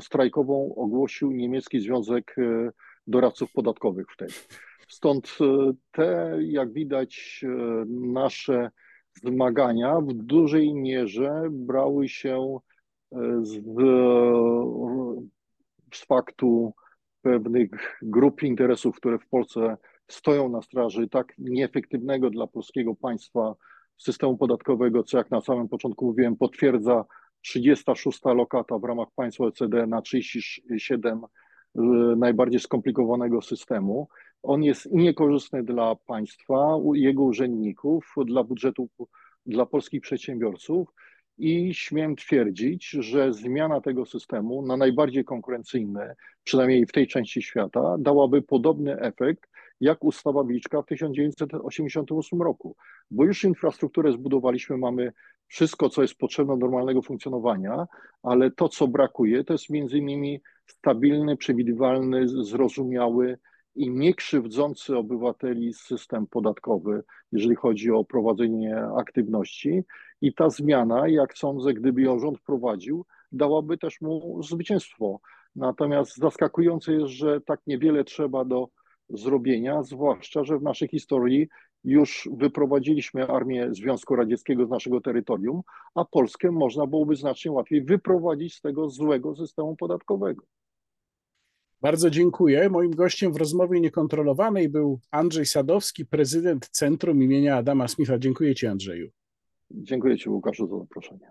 strajkową 0.00 0.74
ogłosił 0.76 1.32
Niemiecki 1.32 1.80
Związek 1.80 2.36
e, 2.38 2.70
Doradców 3.06 3.52
Podatkowych 3.52 4.06
wtedy. 4.12 4.32
Stąd 4.88 5.38
e, 5.40 5.72
te, 5.92 6.38
jak 6.40 6.72
widać, 6.72 7.40
e, 7.44 7.48
nasze 7.88 8.70
zmagania 9.22 10.00
w 10.00 10.12
dużej 10.12 10.74
mierze 10.74 11.42
brały 11.50 12.08
się 12.08 12.58
e, 13.12 13.18
z, 13.42 13.64
z 15.94 16.04
faktu 16.06 16.74
pewnych 17.22 17.98
grup 18.02 18.42
interesów, 18.42 18.96
które 18.96 19.18
w 19.18 19.28
Polsce 19.28 19.76
stoją 20.08 20.48
na 20.48 20.62
straży 20.62 21.08
tak 21.08 21.32
nieefektywnego 21.38 22.30
dla 22.30 22.46
polskiego 22.46 22.94
państwa 22.94 23.54
systemu 23.96 24.36
podatkowego, 24.36 25.02
co 25.02 25.18
jak 25.18 25.30
na 25.30 25.40
samym 25.40 25.68
początku 25.68 26.06
mówiłem, 26.06 26.36
potwierdza 26.36 27.04
36 27.40 28.20
lokata 28.24 28.78
w 28.78 28.84
ramach 28.84 29.08
państwa 29.14 29.44
OECD 29.44 29.86
na 29.86 30.02
37 30.02 31.20
najbardziej 32.16 32.60
skomplikowanego 32.60 33.42
systemu. 33.42 34.08
On 34.42 34.62
jest 34.62 34.92
niekorzystny 34.92 35.62
dla 35.62 35.96
państwa, 36.06 36.78
jego 36.94 37.22
urzędników, 37.22 38.14
dla 38.26 38.44
budżetu, 38.44 38.88
dla 39.46 39.66
polskich 39.66 40.00
przedsiębiorców 40.00 40.88
i 41.38 41.74
śmiem 41.74 42.16
twierdzić, 42.16 42.90
że 42.90 43.32
zmiana 43.32 43.80
tego 43.80 44.06
systemu 44.06 44.62
na 44.62 44.76
najbardziej 44.76 45.24
konkurencyjny, 45.24 46.14
przynajmniej 46.44 46.86
w 46.86 46.92
tej 46.92 47.06
części 47.06 47.42
świata, 47.42 47.96
dałaby 47.98 48.42
podobny 48.42 49.00
efekt 49.00 49.50
jak 49.80 50.04
ustawa 50.04 50.44
Wilczka 50.44 50.82
w 50.82 50.86
1988 50.86 52.42
roku, 52.42 52.76
bo 53.10 53.24
już 53.24 53.44
infrastrukturę 53.44 54.12
zbudowaliśmy, 54.12 54.78
mamy 54.78 55.12
wszystko, 55.46 55.88
co 55.88 56.02
jest 56.02 56.14
potrzebne 56.14 56.54
do 56.54 56.66
normalnego 56.66 57.02
funkcjonowania, 57.02 57.86
ale 58.22 58.50
to, 58.50 58.68
co 58.68 58.88
brakuje, 58.88 59.44
to 59.44 59.54
jest 59.54 59.70
między 59.70 59.98
innymi 59.98 60.40
stabilny, 60.66 61.36
przewidywalny, 61.36 62.28
zrozumiały, 62.28 63.38
i 63.76 63.90
nie 63.90 64.14
krzywdzący 64.14 64.96
obywateli 64.96 65.74
system 65.74 66.26
podatkowy, 66.26 67.04
jeżeli 67.32 67.54
chodzi 67.54 67.90
o 67.90 68.04
prowadzenie 68.04 68.76
aktywności. 68.96 69.84
I 70.20 70.34
ta 70.34 70.50
zmiana, 70.50 71.08
jak 71.08 71.38
sądzę, 71.38 71.74
gdyby 71.74 72.02
ją 72.02 72.18
rząd 72.18 72.38
wprowadził, 72.38 73.06
dałaby 73.32 73.78
też 73.78 74.00
mu 74.00 74.42
zwycięstwo. 74.42 75.20
Natomiast 75.56 76.16
zaskakujące 76.16 76.92
jest, 76.92 77.06
że 77.06 77.40
tak 77.40 77.60
niewiele 77.66 78.04
trzeba 78.04 78.44
do 78.44 78.68
zrobienia, 79.08 79.82
zwłaszcza, 79.82 80.44
że 80.44 80.58
w 80.58 80.62
naszej 80.62 80.88
historii 80.88 81.48
już 81.84 82.28
wyprowadziliśmy 82.32 83.26
armię 83.26 83.68
Związku 83.70 84.16
Radzieckiego 84.16 84.66
z 84.66 84.70
naszego 84.70 85.00
terytorium, 85.00 85.62
a 85.94 86.04
Polskę 86.04 86.50
można 86.50 86.86
byłoby 86.86 87.16
znacznie 87.16 87.52
łatwiej 87.52 87.82
wyprowadzić 87.82 88.54
z 88.54 88.60
tego 88.60 88.88
złego 88.88 89.36
systemu 89.36 89.76
podatkowego. 89.76 90.44
Bardzo 91.80 92.10
dziękuję. 92.10 92.70
Moim 92.70 92.90
gościem 92.90 93.32
w 93.32 93.36
rozmowie 93.36 93.80
niekontrolowanej 93.80 94.68
był 94.68 95.00
Andrzej 95.10 95.46
Sadowski, 95.46 96.06
prezydent 96.06 96.68
Centrum 96.68 97.22
imienia 97.22 97.56
Adama 97.56 97.88
Smitha. 97.88 98.18
Dziękuję 98.18 98.54
Ci, 98.54 98.66
Andrzeju. 98.66 99.10
Dziękuję 99.70 100.18
Ci, 100.18 100.28
Łukaszu, 100.28 100.66
za 100.66 100.78
zaproszenie. 100.78 101.30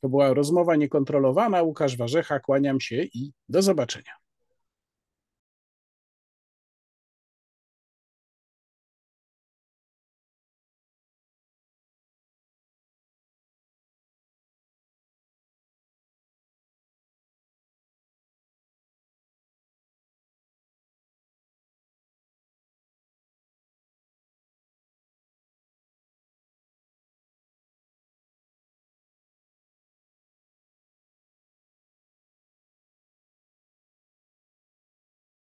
To 0.00 0.08
była 0.08 0.34
rozmowa 0.34 0.76
niekontrolowana. 0.76 1.62
Łukasz 1.62 1.96
Warzecha, 1.96 2.40
kłaniam 2.40 2.80
się 2.80 3.02
i 3.02 3.32
do 3.48 3.62
zobaczenia. 3.62 4.12